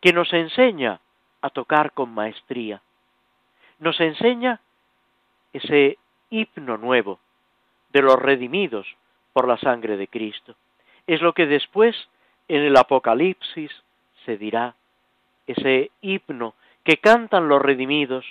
que 0.00 0.12
nos 0.12 0.32
enseña 0.32 1.00
a 1.40 1.50
tocar 1.50 1.92
con 1.92 2.14
maestría. 2.14 2.80
nos 3.80 4.00
enseña 4.00 4.60
ese 5.52 5.98
himno 6.30 6.78
nuevo 6.78 7.18
de 7.90 8.02
los 8.02 8.14
redimidos 8.14 8.86
por 9.32 9.48
la 9.48 9.58
sangre 9.58 9.96
de 9.96 10.06
Cristo. 10.06 10.54
Es 11.06 11.20
lo 11.20 11.32
que 11.32 11.46
después 11.46 11.96
en 12.48 12.62
el 12.62 12.76
Apocalipsis 12.76 13.70
se 14.24 14.36
dirá, 14.36 14.74
ese 15.46 15.90
himno 16.00 16.54
que 16.84 16.98
cantan 16.98 17.48
los 17.48 17.60
redimidos, 17.60 18.24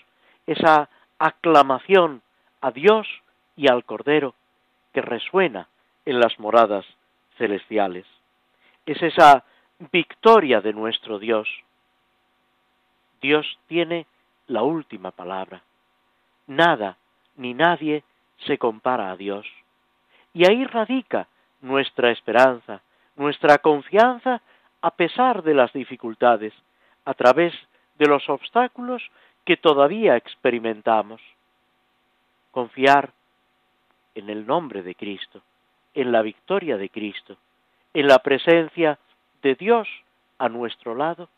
esa 0.47 0.89
aclamación 1.19 2.21
a 2.61 2.71
Dios 2.71 3.07
y 3.55 3.67
al 3.67 3.83
Cordero 3.85 4.33
que 4.93 5.01
resuena 5.01 5.67
en 6.05 6.19
las 6.19 6.39
moradas 6.39 6.85
celestiales. 7.37 8.05
Es 8.85 9.01
esa 9.01 9.43
victoria 9.91 10.61
de 10.61 10.73
nuestro 10.73 11.19
Dios. 11.19 11.47
Dios 13.21 13.57
tiene 13.67 14.05
la 14.47 14.63
última 14.63 15.11
palabra. 15.11 15.63
Nada 16.47 16.97
ni 17.37 17.53
nadie 17.53 18.03
se 18.45 18.57
compara 18.57 19.11
a 19.11 19.15
Dios. 19.15 19.47
Y 20.33 20.45
ahí 20.49 20.65
radica 20.65 21.27
nuestra 21.63 22.11
esperanza, 22.11 22.81
nuestra 23.15 23.57
confianza 23.57 24.41
a 24.81 24.91
pesar 24.91 25.43
de 25.43 25.53
las 25.53 25.71
dificultades, 25.73 26.53
a 27.05 27.13
través 27.13 27.53
de 27.97 28.05
los 28.05 28.27
obstáculos 28.29 29.01
que 29.45 29.57
todavía 29.57 30.17
experimentamos. 30.17 31.21
Confiar 32.51 33.11
en 34.13 34.29
el 34.29 34.45
nombre 34.45 34.83
de 34.83 34.93
Cristo, 34.93 35.41
en 35.93 36.11
la 36.11 36.21
victoria 36.21 36.77
de 36.77 36.89
Cristo, 36.89 37.37
en 37.93 38.07
la 38.07 38.19
presencia 38.19 38.99
de 39.41 39.55
Dios 39.55 39.87
a 40.37 40.49
nuestro 40.49 40.95
lado, 40.95 41.29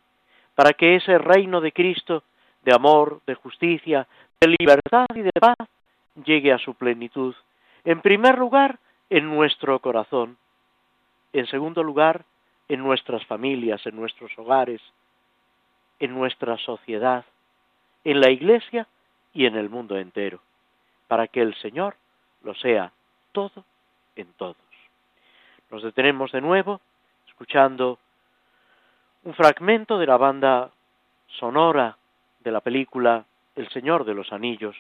para 0.56 0.72
que 0.72 0.96
ese 0.96 1.18
reino 1.20 1.62
de 1.62 1.72
Cristo, 1.72 2.24
de 2.64 2.74
amor, 2.74 3.22
de 3.28 3.36
justicia, 3.36 4.08
de 4.42 4.56
libertad 4.60 5.06
y 5.14 5.22
de 5.22 5.32
paz, 5.40 5.56
llegue 6.26 6.52
a 6.52 6.58
su 6.58 6.74
plenitud. 6.74 7.36
En 7.84 8.02
primer 8.02 8.40
lugar, 8.40 8.80
en 9.10 9.30
nuestro 9.30 9.80
corazón. 9.80 10.38
En 11.34 11.48
segundo 11.48 11.84
lugar, 11.84 12.26
en 12.68 12.80
nuestras 12.80 13.26
familias, 13.26 13.86
en 13.86 13.96
nuestros 13.96 14.32
hogares, 14.38 14.82
en 16.00 16.14
nuestra 16.14 16.58
sociedad, 16.58 17.26
en 18.04 18.20
la 18.20 18.30
Iglesia 18.30 18.88
y 19.34 19.46
en 19.46 19.56
el 19.56 19.70
mundo 19.70 19.98
entero, 19.98 20.40
para 21.08 21.28
que 21.28 21.42
el 21.42 21.56
Señor 21.56 21.96
lo 22.44 22.54
sea 22.56 22.92
todo 23.32 23.64
en 24.16 24.32
todos. 24.34 24.56
Nos 25.70 25.84
detenemos 25.84 26.32
de 26.32 26.42
nuevo 26.42 26.80
escuchando 27.28 28.00
un 29.24 29.34
fragmento 29.34 29.98
de 29.98 30.06
la 30.06 30.18
banda 30.18 30.72
sonora 31.40 31.98
de 32.40 32.52
la 32.52 32.62
película 32.62 33.26
El 33.56 33.68
Señor 33.70 34.06
de 34.06 34.14
los 34.14 34.32
Anillos, 34.32 34.76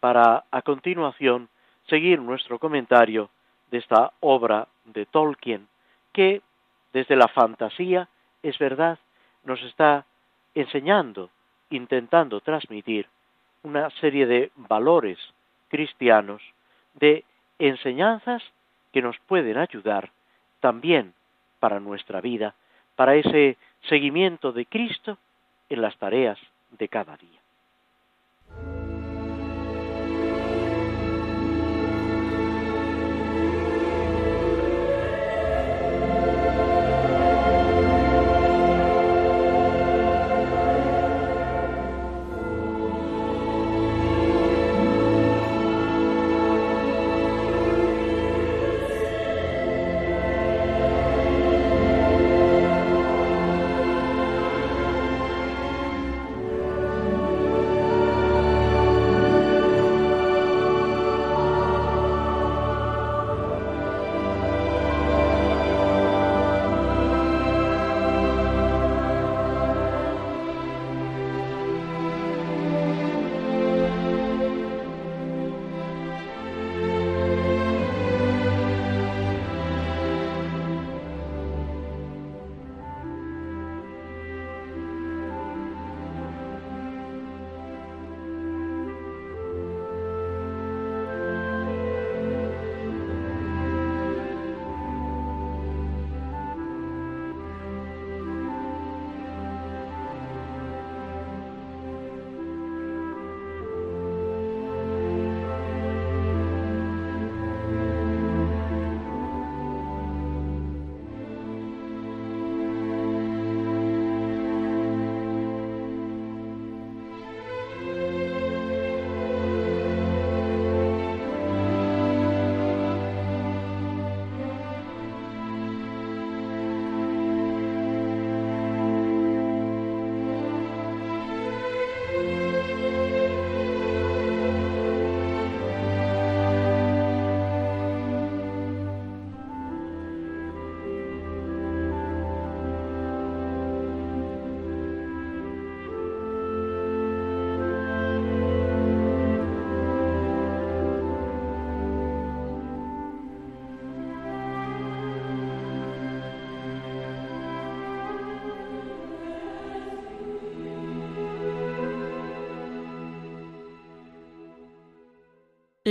para 0.00 0.44
a 0.50 0.62
continuación 0.62 1.48
seguir 1.86 2.20
nuestro 2.20 2.58
comentario 2.58 3.30
de 3.70 3.78
esta 3.78 4.12
obra 4.20 4.68
de 4.84 5.06
Tolkien, 5.06 5.68
que 6.12 6.42
desde 6.92 7.16
la 7.16 7.28
fantasía, 7.28 8.08
es 8.42 8.58
verdad, 8.58 8.98
nos 9.44 9.62
está 9.62 10.04
enseñando, 10.54 11.30
intentando 11.70 12.40
transmitir 12.40 13.06
una 13.62 13.90
serie 14.00 14.26
de 14.26 14.50
valores 14.56 15.18
cristianos, 15.68 16.42
de 16.94 17.24
enseñanzas 17.58 18.42
que 18.92 19.02
nos 19.02 19.18
pueden 19.20 19.58
ayudar 19.58 20.10
también 20.60 21.14
para 21.60 21.78
nuestra 21.78 22.20
vida, 22.20 22.54
para 22.96 23.14
ese 23.14 23.56
seguimiento 23.88 24.52
de 24.52 24.66
Cristo 24.66 25.18
en 25.68 25.82
las 25.82 25.96
tareas 25.96 26.38
de 26.70 26.88
cada 26.88 27.16
día. 27.16 28.79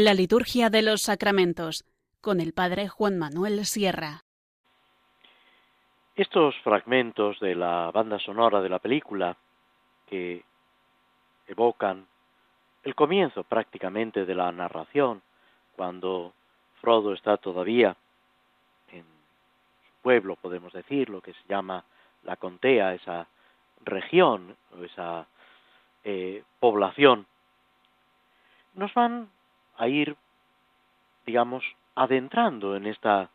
La 0.02 0.14
liturgia 0.14 0.70
de 0.70 0.82
los 0.82 1.02
sacramentos 1.02 1.84
con 2.22 2.40
el 2.40 2.54
padre 2.54 2.88
Juan 2.88 3.18
Manuel 3.18 3.66
Sierra. 3.66 4.24
Estos 6.16 6.56
fragmentos 6.64 7.38
de 7.42 7.54
la 7.54 7.92
banda 7.92 8.18
sonora 8.18 8.62
de 8.62 8.70
la 8.70 8.80
película 8.80 9.36
que 10.08 10.42
evocan 11.50 12.08
el 12.84 12.96
comienzo 12.96 13.44
prácticamente 13.44 14.26
de 14.26 14.36
la 14.36 14.50
narración, 14.54 15.22
cuando 15.76 16.32
Frodo 16.80 17.12
está 17.12 17.36
todavía 17.36 17.98
en 18.94 19.04
su 19.04 20.02
pueblo, 20.02 20.38
podemos 20.38 20.72
decir, 20.72 21.10
lo 21.10 21.20
que 21.20 21.34
se 21.34 21.44
llama 21.50 21.84
la 22.24 22.38
Contea, 22.38 22.94
esa 22.94 23.28
región 23.84 24.56
o 24.80 24.82
esa 24.82 25.28
eh, 26.06 26.42
población, 26.62 27.26
nos 28.76 28.94
van 28.94 29.30
a 29.80 29.88
ir, 29.88 30.16
digamos, 31.26 31.64
adentrando 31.96 32.76
en 32.76 32.86
esta 32.86 33.30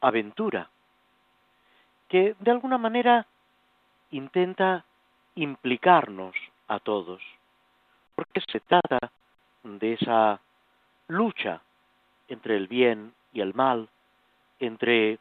aventura, 0.00 0.70
que 2.08 2.34
de 2.38 2.50
alguna 2.50 2.78
manera 2.78 3.26
intenta 4.10 4.84
implicarnos 5.34 6.34
a 6.68 6.78
todos, 6.78 7.20
porque 8.14 8.40
se 8.50 8.60
trata 8.60 9.10
de 9.64 9.94
esa 9.94 10.40
lucha 11.08 11.60
entre 12.28 12.56
el 12.56 12.68
bien 12.68 13.12
y 13.32 13.40
el 13.40 13.52
mal, 13.52 13.88
entre 14.60 15.18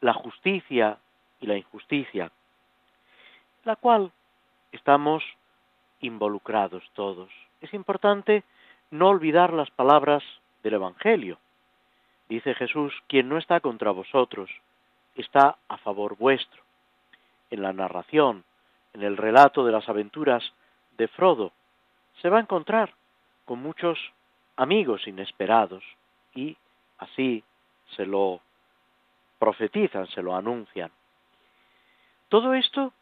la 0.00 0.12
justicia 0.12 0.98
y 1.40 1.46
la 1.46 1.56
injusticia, 1.56 2.30
la 3.64 3.74
cual 3.74 4.12
estamos 4.70 5.24
involucrados 6.00 6.84
todos. 6.94 7.30
Es 7.60 7.74
importante 7.74 8.44
no 8.94 9.08
olvidar 9.08 9.52
las 9.52 9.70
palabras 9.72 10.22
del 10.62 10.74
Evangelio. 10.74 11.38
Dice 12.28 12.54
Jesús, 12.54 12.94
quien 13.08 13.28
no 13.28 13.38
está 13.38 13.58
contra 13.58 13.90
vosotros, 13.90 14.48
está 15.16 15.56
a 15.66 15.78
favor 15.78 16.16
vuestro. 16.16 16.62
En 17.50 17.62
la 17.62 17.72
narración, 17.72 18.44
en 18.92 19.02
el 19.02 19.16
relato 19.16 19.66
de 19.66 19.72
las 19.72 19.88
aventuras 19.88 20.44
de 20.96 21.08
Frodo, 21.08 21.50
se 22.22 22.28
va 22.28 22.38
a 22.38 22.42
encontrar 22.42 22.94
con 23.44 23.58
muchos 23.58 23.98
amigos 24.56 25.08
inesperados 25.08 25.82
y 26.32 26.56
así 26.98 27.42
se 27.96 28.06
lo 28.06 28.40
profetizan, 29.40 30.06
se 30.06 30.22
lo 30.22 30.36
anuncian. 30.36 30.92
Todo 32.28 32.54
esto 32.54 32.92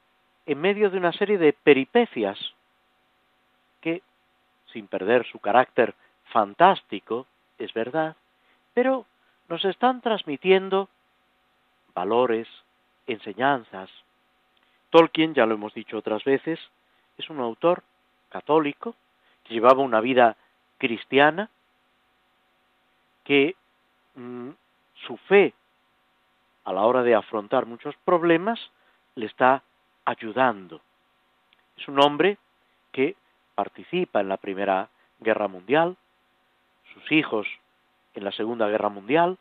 en 0.46 0.58
medio 0.58 0.88
de 0.88 0.96
una 0.96 1.12
serie 1.12 1.36
de 1.36 1.52
peripecias 1.52 2.38
sin 4.72 4.86
perder 4.86 5.26
su 5.26 5.38
carácter 5.38 5.94
fantástico, 6.32 7.26
es 7.58 7.72
verdad, 7.72 8.16
pero 8.74 9.06
nos 9.48 9.64
están 9.64 10.00
transmitiendo 10.00 10.88
valores, 11.94 12.48
enseñanzas. 13.06 13.90
Tolkien, 14.90 15.34
ya 15.34 15.46
lo 15.46 15.54
hemos 15.54 15.74
dicho 15.74 15.98
otras 15.98 16.24
veces, 16.24 16.58
es 17.18 17.28
un 17.30 17.40
autor 17.40 17.82
católico 18.28 18.94
que 19.44 19.54
llevaba 19.54 19.82
una 19.82 20.00
vida 20.00 20.36
cristiana, 20.78 21.50
que 23.24 23.54
mm, 24.14 24.50
su 25.06 25.16
fe 25.16 25.54
a 26.64 26.72
la 26.72 26.82
hora 26.82 27.02
de 27.02 27.14
afrontar 27.14 27.66
muchos 27.66 27.94
problemas 28.04 28.58
le 29.14 29.26
está 29.26 29.62
ayudando. 30.04 30.80
Es 31.76 31.88
un 31.88 32.00
hombre 32.00 32.38
que 32.92 33.16
participa 33.54 34.20
en 34.20 34.28
la 34.28 34.36
Primera 34.36 34.88
Guerra 35.20 35.48
Mundial, 35.48 35.96
sus 36.92 37.12
hijos 37.12 37.46
en 38.14 38.24
la 38.24 38.32
Segunda 38.32 38.68
Guerra 38.68 38.88
Mundial, 38.88 39.38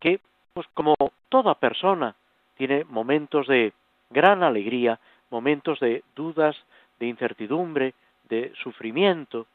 que, 0.00 0.20
pues 0.52 0.66
como 0.74 0.94
toda 1.28 1.54
persona, 1.54 2.14
tiene 2.56 2.84
momentos 2.84 3.46
de 3.46 3.72
gran 4.10 4.42
alegría, 4.42 4.98
momentos 5.30 5.80
de 5.80 6.04
dudas, 6.14 6.56
de 6.98 7.06
incertidumbre, 7.06 7.94
de 8.28 8.52
sufrimiento, 8.62 9.46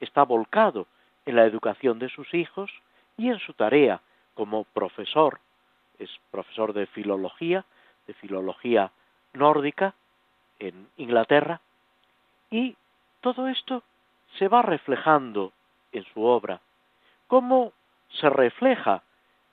está 0.00 0.24
volcado 0.24 0.86
en 1.26 1.36
la 1.36 1.44
educación 1.44 1.98
de 1.98 2.08
sus 2.08 2.32
hijos 2.34 2.70
y 3.16 3.28
en 3.28 3.38
su 3.38 3.52
tarea 3.52 4.00
como 4.34 4.64
profesor, 4.64 5.38
es 5.98 6.10
profesor 6.30 6.72
de 6.72 6.86
filología, 6.86 7.64
de 8.06 8.14
filología 8.14 8.90
nórdica 9.34 9.94
en 10.58 10.88
Inglaterra, 10.96 11.60
y 12.50 12.76
todo 13.22 13.48
esto 13.48 13.82
se 14.38 14.48
va 14.48 14.60
reflejando 14.60 15.52
en 15.92 16.04
su 16.12 16.22
obra. 16.24 16.60
¿Cómo 17.28 17.72
se 18.10 18.28
refleja 18.28 19.02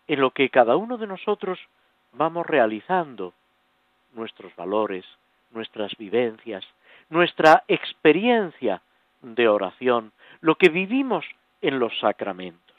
en 0.07 0.19
lo 0.19 0.31
que 0.31 0.49
cada 0.49 0.75
uno 0.75 0.97
de 0.97 1.07
nosotros 1.07 1.59
vamos 2.11 2.45
realizando? 2.45 3.33
Nuestros 4.13 4.53
valores, 4.55 5.05
nuestras 5.51 5.95
vivencias, 5.95 6.65
nuestra 7.09 7.63
experiencia 7.67 8.81
de 9.21 9.47
oración, 9.47 10.11
lo 10.41 10.55
que 10.55 10.69
vivimos 10.69 11.25
en 11.61 11.79
los 11.79 11.97
sacramentos. 11.99 12.75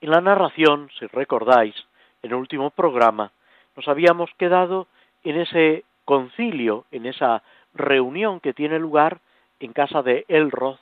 En 0.00 0.10
la 0.10 0.20
narración, 0.20 0.88
si 0.98 1.06
recordáis, 1.06 1.74
en 2.22 2.30
el 2.30 2.36
último 2.36 2.70
programa, 2.70 3.32
nos 3.74 3.88
habíamos 3.88 4.30
quedado 4.34 4.86
en 5.24 5.40
ese 5.40 5.84
concilio, 6.04 6.84
en 6.92 7.06
esa 7.06 7.42
reunión 7.74 8.38
que 8.38 8.52
tiene 8.52 8.78
lugar 8.78 9.20
en 9.64 9.72
casa 9.72 10.02
de 10.02 10.24
Elroth, 10.28 10.80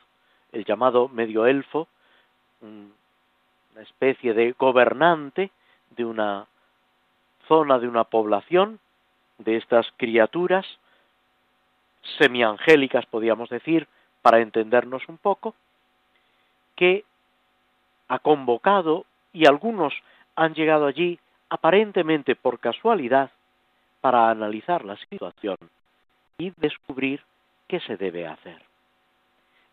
el 0.53 0.64
llamado 0.64 1.09
medio 1.09 1.47
elfo, 1.47 1.87
una 2.62 3.83
especie 3.83 4.35
de 4.35 4.53
gobernante 4.53 5.51
de 5.91 6.05
una 6.05 6.47
zona, 7.47 7.78
de 7.78 7.89
una 7.89 8.05
población, 8.05 8.78
de 9.39 9.57
estas 9.57 9.87
criaturas 9.97 10.66
semiangélicas, 12.18 13.07
podríamos 13.07 13.49
decir, 13.51 13.87
para 14.22 14.41
entendernos 14.41 15.09
un 15.09 15.18
poco, 15.18 15.55
que 16.76 17.05
ha 18.09 18.18
convocado 18.18 19.05
y 19.33 19.47
algunos 19.47 19.95
han 20.37 20.55
llegado 20.55 20.87
allí 20.87 21.18
aparentemente 21.49 22.35
por 22.35 22.61
casualidad 22.61 23.31
para 24.01 24.31
analizar 24.31 24.85
la 24.85 24.97
situación 24.97 25.57
y 26.39 26.53
descubrir 26.57 27.22
qué 27.68 27.81
se 27.81 27.97
debe 27.97 28.26
hacer. 28.26 28.70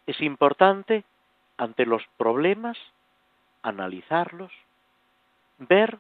Es 0.08 0.20
importante, 0.22 1.04
ante 1.58 1.86
los 1.86 2.02
problemas, 2.18 2.78
analizarlos, 3.62 4.52
ver 5.60 6.00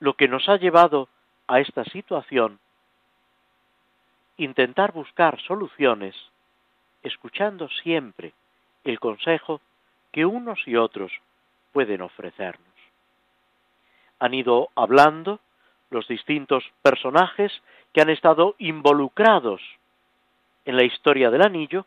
lo 0.00 0.14
que 0.14 0.26
nos 0.26 0.48
ha 0.48 0.56
llevado 0.56 1.08
a 1.46 1.60
esta 1.60 1.84
situación, 1.84 2.58
intentar 4.38 4.92
buscar 4.92 5.40
soluciones, 5.42 6.16
escuchando 7.02 7.68
siempre 7.68 8.32
el 8.84 8.98
consejo 8.98 9.60
que 10.12 10.24
unos 10.24 10.58
y 10.66 10.76
otros 10.76 11.12
pueden 11.72 12.02
ofrecernos. 12.02 12.66
Han 14.18 14.32
ido 14.34 14.70
hablando 14.74 15.40
los 15.90 16.08
distintos 16.08 16.64
personajes 16.82 17.52
que 17.92 18.00
han 18.00 18.10
estado 18.10 18.54
involucrados 18.58 19.60
en 20.64 20.76
la 20.76 20.84
historia 20.84 21.30
del 21.30 21.42
anillo, 21.42 21.86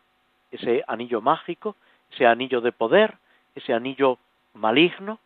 ese 0.51 0.83
anillo 0.87 1.21
mágico, 1.21 1.75
ese 2.11 2.25
anillo 2.25 2.61
de 2.61 2.71
poder, 2.71 3.17
ese 3.55 3.73
anillo 3.73 4.17
maligno, 4.53 5.19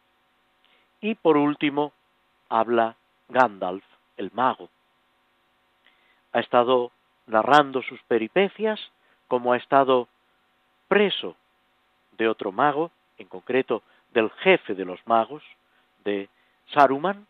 y 1.01 1.15
por 1.15 1.37
último 1.37 1.93
habla 2.49 2.95
Gandalf, 3.29 3.83
el 4.17 4.31
mago. 4.33 4.69
Ha 6.31 6.39
estado 6.39 6.91
narrando 7.27 7.81
sus 7.81 8.01
peripecias, 8.03 8.79
como 9.27 9.53
ha 9.53 9.57
estado 9.57 10.07
preso 10.87 11.35
de 12.17 12.27
otro 12.27 12.51
mago, 12.51 12.91
en 13.17 13.27
concreto 13.27 13.83
del 14.13 14.29
jefe 14.29 14.75
de 14.75 14.85
los 14.85 15.05
magos, 15.07 15.43
de 16.03 16.29
Saruman, 16.73 17.27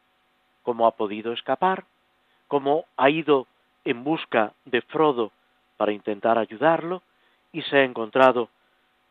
cómo 0.64 0.88
ha 0.88 0.92
podido 0.92 1.34
escapar, 1.34 1.86
cómo 2.48 2.86
ha 2.98 3.10
ido 3.10 3.48
en 3.86 4.04
busca 4.04 4.54
de 4.66 4.82
Frodo 4.82 5.32
para 5.78 5.92
intentar 5.92 6.38
ayudarlo 6.38 7.02
y 7.54 7.62
se 7.62 7.78
ha 7.78 7.84
encontrado 7.84 8.50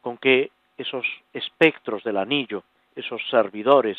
con 0.02 0.18
que 0.18 0.50
esos 0.76 1.06
espectros 1.32 2.04
del 2.04 2.18
anillo, 2.18 2.64
esos 2.94 3.22
servidores 3.30 3.96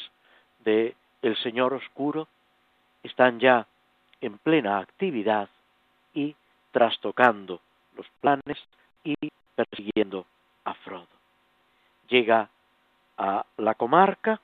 de 0.64 0.96
el 1.22 1.36
Señor 1.38 1.74
Oscuro, 1.74 2.28
están 3.02 3.40
ya 3.40 3.66
en 4.22 4.38
plena 4.38 4.80
actividad 4.80 5.50
y 6.14 6.36
trastocando 6.72 7.62
los 7.96 8.06
planes 8.20 8.58
y 9.04 9.16
persiguiendo 9.56 10.26
a 10.66 10.74
Frodo. 10.76 11.08
Llega 12.10 12.50
a 13.18 13.46
la 13.58 13.76
comarca, 13.76 14.42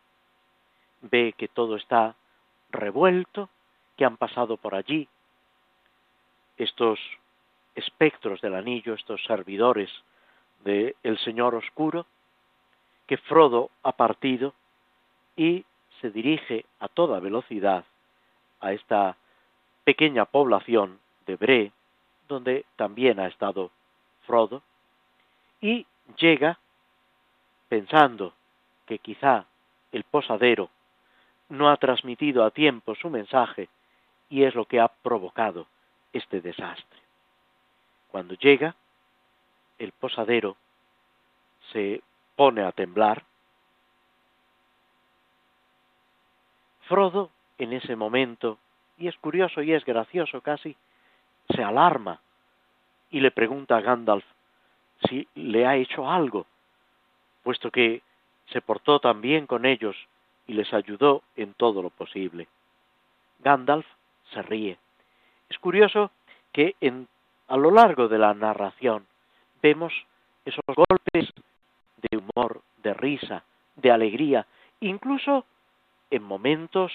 ve 1.02 1.34
que 1.38 1.50
todo 1.50 1.76
está 1.76 2.16
revuelto, 2.72 3.50
que 3.98 4.06
han 4.06 4.18
pasado 4.18 4.58
por 4.58 4.76
allí 4.76 5.08
estos 6.58 7.00
espectros 7.80 8.40
del 8.42 8.56
anillo, 8.56 8.94
estos 8.94 9.24
servidores 9.24 9.90
del 10.64 11.18
Señor 11.24 11.56
Oscuro, 11.56 12.06
que 13.08 13.18
Frodo 13.18 13.72
ha 13.84 13.94
partido 13.94 14.54
y 15.36 15.66
se 16.00 16.12
dirige 16.12 16.66
a 16.80 16.88
toda 16.88 17.20
velocidad 17.20 17.86
a 18.60 18.74
esta 18.74 19.18
pequeña 19.84 20.26
población 20.26 21.00
de 21.26 21.36
Bre, 21.36 21.72
donde 22.28 22.66
también 22.76 23.20
ha 23.20 23.28
estado 23.28 23.72
Frodo, 24.26 24.62
y 25.62 25.86
llega 26.18 26.60
pensando 27.68 28.34
que 28.86 29.00
quizá 29.00 29.46
el 29.92 30.04
posadero 30.04 30.70
no 31.50 31.70
ha 31.70 31.78
transmitido 31.78 32.44
a 32.44 32.52
tiempo 32.52 32.96
su 32.96 33.10
mensaje 33.10 33.70
y 34.30 34.44
es 34.44 34.54
lo 34.54 34.66
que 34.66 34.80
ha 34.80 34.88
provocado 34.88 35.68
este 36.14 36.42
desastre. 36.42 37.09
Cuando 38.12 38.36
llega, 38.36 38.76
el 39.78 39.92
posadero 39.92 40.58
se 41.72 42.02
pone 42.36 42.64
a 42.64 42.72
temblar. 42.72 43.24
Frodo, 46.82 47.30
en 47.58 47.74
ese 47.74 47.96
momento, 47.96 48.58
y 48.98 49.08
es 49.08 49.18
curioso 49.18 49.62
y 49.62 49.74
es 49.74 49.86
gracioso 49.86 50.42
casi, 50.42 50.76
se 51.50 51.64
alarma 51.64 52.20
y 53.12 53.20
le 53.20 53.32
pregunta 53.32 53.78
a 53.78 53.82
Gandalf, 53.82 54.26
si 55.08 55.28
le 55.36 55.66
ha 55.66 55.76
hecho 55.76 56.10
algo, 56.10 56.46
puesto 57.44 57.72
que 57.72 58.02
se 58.48 58.62
portó 58.62 59.00
tan 59.00 59.22
bien 59.22 59.48
con 59.48 59.66
ellos 59.66 59.96
y 60.48 60.54
les 60.54 60.74
ayudó 60.74 61.24
en 61.36 61.54
todo 61.54 61.82
lo 61.82 61.90
posible. 61.90 62.48
Gandalf 63.40 63.86
se 64.34 64.42
ríe. 64.42 64.78
Es 65.50 65.58
curioso 65.60 66.12
que 66.52 66.76
en, 66.82 67.08
a 67.50 67.58
lo 67.58 67.72
largo 67.72 68.08
de 68.08 68.20
la 68.20 68.34
narración 68.34 69.06
vemos 69.62 69.92
esos 70.46 70.64
golpes 70.68 71.34
de 71.98 72.18
humor, 72.18 72.62
de 72.78 72.94
risa, 72.94 73.44
de 73.76 73.92
alegría, 73.92 74.46
incluso 74.80 75.46
en 76.12 76.24
momentos 76.24 76.94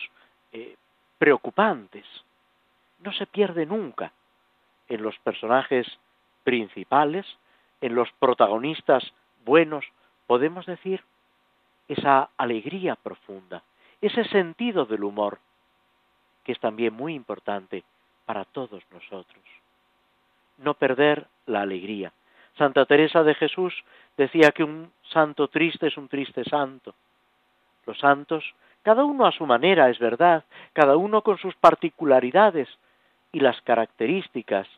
eh, 0.52 0.76
preocupantes. 1.18 2.06
No 3.00 3.12
se 3.12 3.26
pierde 3.26 3.66
nunca 3.66 4.12
en 4.88 5.02
los 5.02 5.18
personajes 5.18 5.86
principales, 6.44 7.26
en 7.80 7.94
los 7.94 8.10
protagonistas 8.12 9.12
buenos, 9.44 9.84
podemos 10.26 10.66
decir, 10.66 11.02
esa 11.88 12.30
alegría 12.38 12.94
profunda, 12.94 13.62
ese 14.00 14.24
sentido 14.24 14.86
del 14.86 15.04
humor, 15.04 15.38
que 16.44 16.52
es 16.52 16.60
también 16.60 16.94
muy 16.94 17.14
importante 17.14 17.84
para 18.24 18.44
todos 18.44 18.82
nosotros. 18.90 19.63
No 20.58 20.74
perder 20.74 21.26
la 21.46 21.62
alegría. 21.62 22.12
Santa 22.56 22.86
Teresa 22.86 23.22
de 23.22 23.34
Jesús 23.34 23.74
decía 24.16 24.52
que 24.52 24.64
un 24.64 24.92
santo 25.12 25.48
triste 25.48 25.88
es 25.88 25.96
un 25.96 26.08
triste 26.08 26.44
santo. 26.44 26.94
Los 27.86 27.98
santos, 27.98 28.44
cada 28.82 29.04
uno 29.04 29.26
a 29.26 29.32
su 29.32 29.46
manera, 29.46 29.90
es 29.90 29.98
verdad, 29.98 30.44
cada 30.72 30.96
uno 30.96 31.22
con 31.22 31.38
sus 31.38 31.54
particularidades 31.56 32.68
y 33.32 33.40
las 33.40 33.60
características 33.62 34.68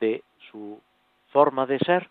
de 0.00 0.22
su 0.50 0.80
forma 1.30 1.66
de 1.66 1.78
ser, 1.78 2.10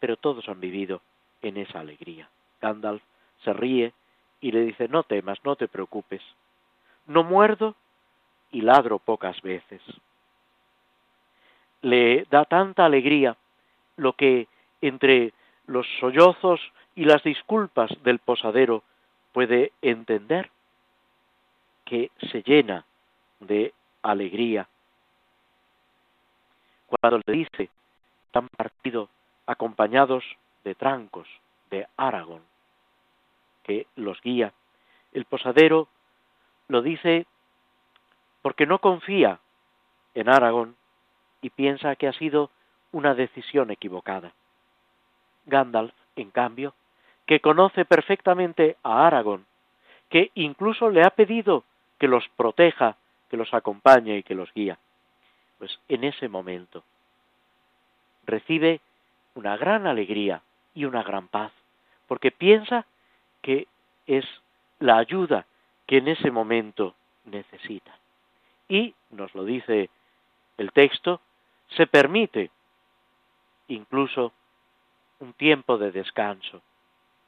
pero 0.00 0.16
todos 0.16 0.48
han 0.48 0.60
vivido 0.60 1.00
en 1.42 1.56
esa 1.56 1.80
alegría. 1.80 2.28
Gandalf 2.60 3.02
se 3.44 3.52
ríe 3.52 3.92
y 4.40 4.50
le 4.52 4.62
dice, 4.62 4.88
no 4.88 5.04
temas, 5.04 5.38
no 5.44 5.56
te 5.56 5.68
preocupes. 5.68 6.22
No 7.06 7.22
muerdo 7.22 7.74
y 8.50 8.62
ladro 8.62 8.98
pocas 8.98 9.40
veces. 9.42 9.80
Le 11.86 12.26
da 12.28 12.44
tanta 12.44 12.84
alegría 12.84 13.36
lo 13.96 14.14
que 14.14 14.48
entre 14.80 15.32
los 15.68 15.86
sollozos 16.00 16.60
y 16.96 17.04
las 17.04 17.22
disculpas 17.22 17.92
del 18.02 18.18
posadero 18.18 18.82
puede 19.32 19.70
entender 19.82 20.50
que 21.84 22.10
se 22.32 22.42
llena 22.42 22.84
de 23.38 23.72
alegría. 24.02 24.66
Cuando 26.88 27.20
le 27.24 27.32
dice, 27.32 27.70
están 28.26 28.48
partido 28.48 29.08
acompañados 29.46 30.24
de 30.64 30.74
trancos 30.74 31.28
de 31.70 31.86
Aragón, 31.96 32.42
que 33.62 33.86
los 33.94 34.20
guía. 34.22 34.52
El 35.12 35.24
posadero 35.24 35.86
lo 36.66 36.82
dice 36.82 37.26
porque 38.42 38.66
no 38.66 38.80
confía 38.80 39.38
en 40.16 40.28
Aragón 40.28 40.74
y 41.42 41.50
piensa 41.50 41.96
que 41.96 42.08
ha 42.08 42.12
sido 42.12 42.50
una 42.92 43.14
decisión 43.14 43.70
equivocada. 43.70 44.32
Gandalf, 45.46 45.92
en 46.16 46.30
cambio, 46.30 46.74
que 47.26 47.40
conoce 47.40 47.84
perfectamente 47.84 48.76
a 48.82 49.06
Aragón, 49.06 49.46
que 50.08 50.30
incluso 50.34 50.90
le 50.90 51.02
ha 51.02 51.10
pedido 51.10 51.64
que 51.98 52.08
los 52.08 52.28
proteja, 52.36 52.96
que 53.28 53.36
los 53.36 53.52
acompañe 53.52 54.18
y 54.18 54.22
que 54.22 54.34
los 54.34 54.52
guía, 54.52 54.78
pues 55.58 55.78
en 55.88 56.04
ese 56.04 56.28
momento 56.28 56.84
recibe 58.24 58.80
una 59.34 59.56
gran 59.56 59.86
alegría 59.86 60.42
y 60.74 60.84
una 60.84 61.02
gran 61.02 61.28
paz, 61.28 61.52
porque 62.06 62.30
piensa 62.30 62.86
que 63.42 63.66
es 64.06 64.24
la 64.78 64.98
ayuda 64.98 65.46
que 65.86 65.98
en 65.98 66.08
ese 66.08 66.30
momento 66.30 66.94
necesita. 67.24 67.96
Y, 68.68 68.94
nos 69.10 69.34
lo 69.34 69.44
dice 69.44 69.90
el 70.58 70.72
texto, 70.72 71.20
se 71.68 71.86
permite 71.86 72.50
incluso 73.68 74.32
un 75.20 75.32
tiempo 75.32 75.78
de 75.78 75.92
descanso. 75.92 76.62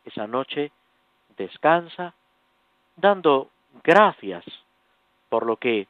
Esa 0.04 0.26
noche 0.26 0.72
descansa 1.36 2.14
dando 2.96 3.50
gracias 3.82 4.44
por 5.28 5.46
lo 5.46 5.56
que 5.56 5.86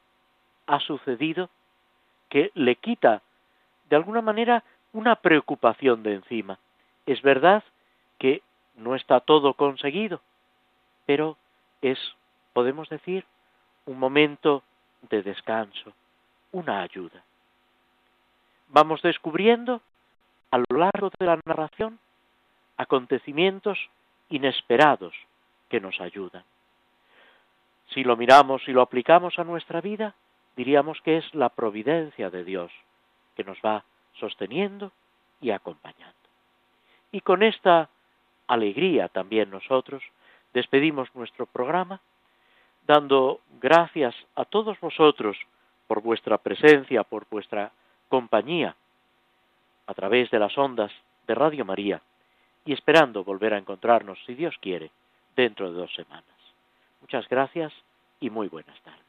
ha 0.67 0.79
sucedido, 0.79 1.49
que 2.29 2.51
le 2.53 2.75
quita 2.75 3.21
de 3.89 3.95
alguna 3.95 4.21
manera 4.21 4.63
una 4.93 5.15
preocupación 5.15 6.03
de 6.03 6.15
encima. 6.15 6.59
Es 7.05 7.21
verdad 7.21 7.63
que 8.19 8.43
no 8.75 8.95
está 8.95 9.19
todo 9.19 9.53
conseguido, 9.53 10.21
pero 11.05 11.37
es, 11.81 11.97
podemos 12.53 12.87
decir, 12.89 13.25
un 13.85 13.97
momento 13.97 14.63
de 15.09 15.23
descanso, 15.23 15.93
una 16.51 16.81
ayuda. 16.81 17.23
Vamos 18.69 19.01
descubriendo 19.01 19.81
a 20.51 20.59
lo 20.59 20.77
largo 20.77 21.09
de 21.19 21.25
la 21.25 21.39
narración 21.45 21.99
acontecimientos 22.77 23.77
inesperados 24.29 25.13
que 25.69 25.79
nos 25.79 25.99
ayudan. 25.99 26.43
Si 27.93 28.03
lo 28.03 28.15
miramos 28.15 28.67
y 28.67 28.71
lo 28.71 28.81
aplicamos 28.81 29.39
a 29.39 29.43
nuestra 29.43 29.81
vida, 29.81 30.13
diríamos 30.55 31.01
que 31.01 31.17
es 31.17 31.33
la 31.33 31.49
providencia 31.49 32.29
de 32.29 32.43
Dios 32.43 32.71
que 33.35 33.43
nos 33.43 33.57
va 33.65 33.83
sosteniendo 34.19 34.91
y 35.41 35.49
acompañando. 35.49 36.15
Y 37.11 37.21
con 37.21 37.41
esta 37.41 37.89
alegría 38.47 39.07
también 39.09 39.49
nosotros 39.49 40.03
despedimos 40.53 41.13
nuestro 41.15 41.47
programa 41.47 42.01
dando 42.85 43.41
gracias 43.59 44.15
a 44.35 44.45
todos 44.45 44.79
vosotros 44.79 45.37
por 45.87 46.01
vuestra 46.01 46.37
presencia, 46.37 47.03
por 47.03 47.25
vuestra 47.29 47.71
compañía 48.09 48.75
a 49.87 49.93
través 49.93 50.29
de 50.31 50.39
las 50.39 50.57
ondas 50.57 50.91
de 51.27 51.35
Radio 51.35 51.63
María 51.63 52.01
y 52.65 52.73
esperando 52.73 53.23
volver 53.23 53.53
a 53.53 53.57
encontrarnos, 53.57 54.19
si 54.25 54.35
Dios 54.35 54.55
quiere, 54.61 54.91
dentro 55.35 55.71
de 55.71 55.77
dos 55.77 55.93
semanas. 55.93 56.25
Muchas 57.01 57.27
gracias 57.29 57.71
y 58.19 58.29
muy 58.29 58.47
buenas 58.47 58.79
tardes. 58.81 59.08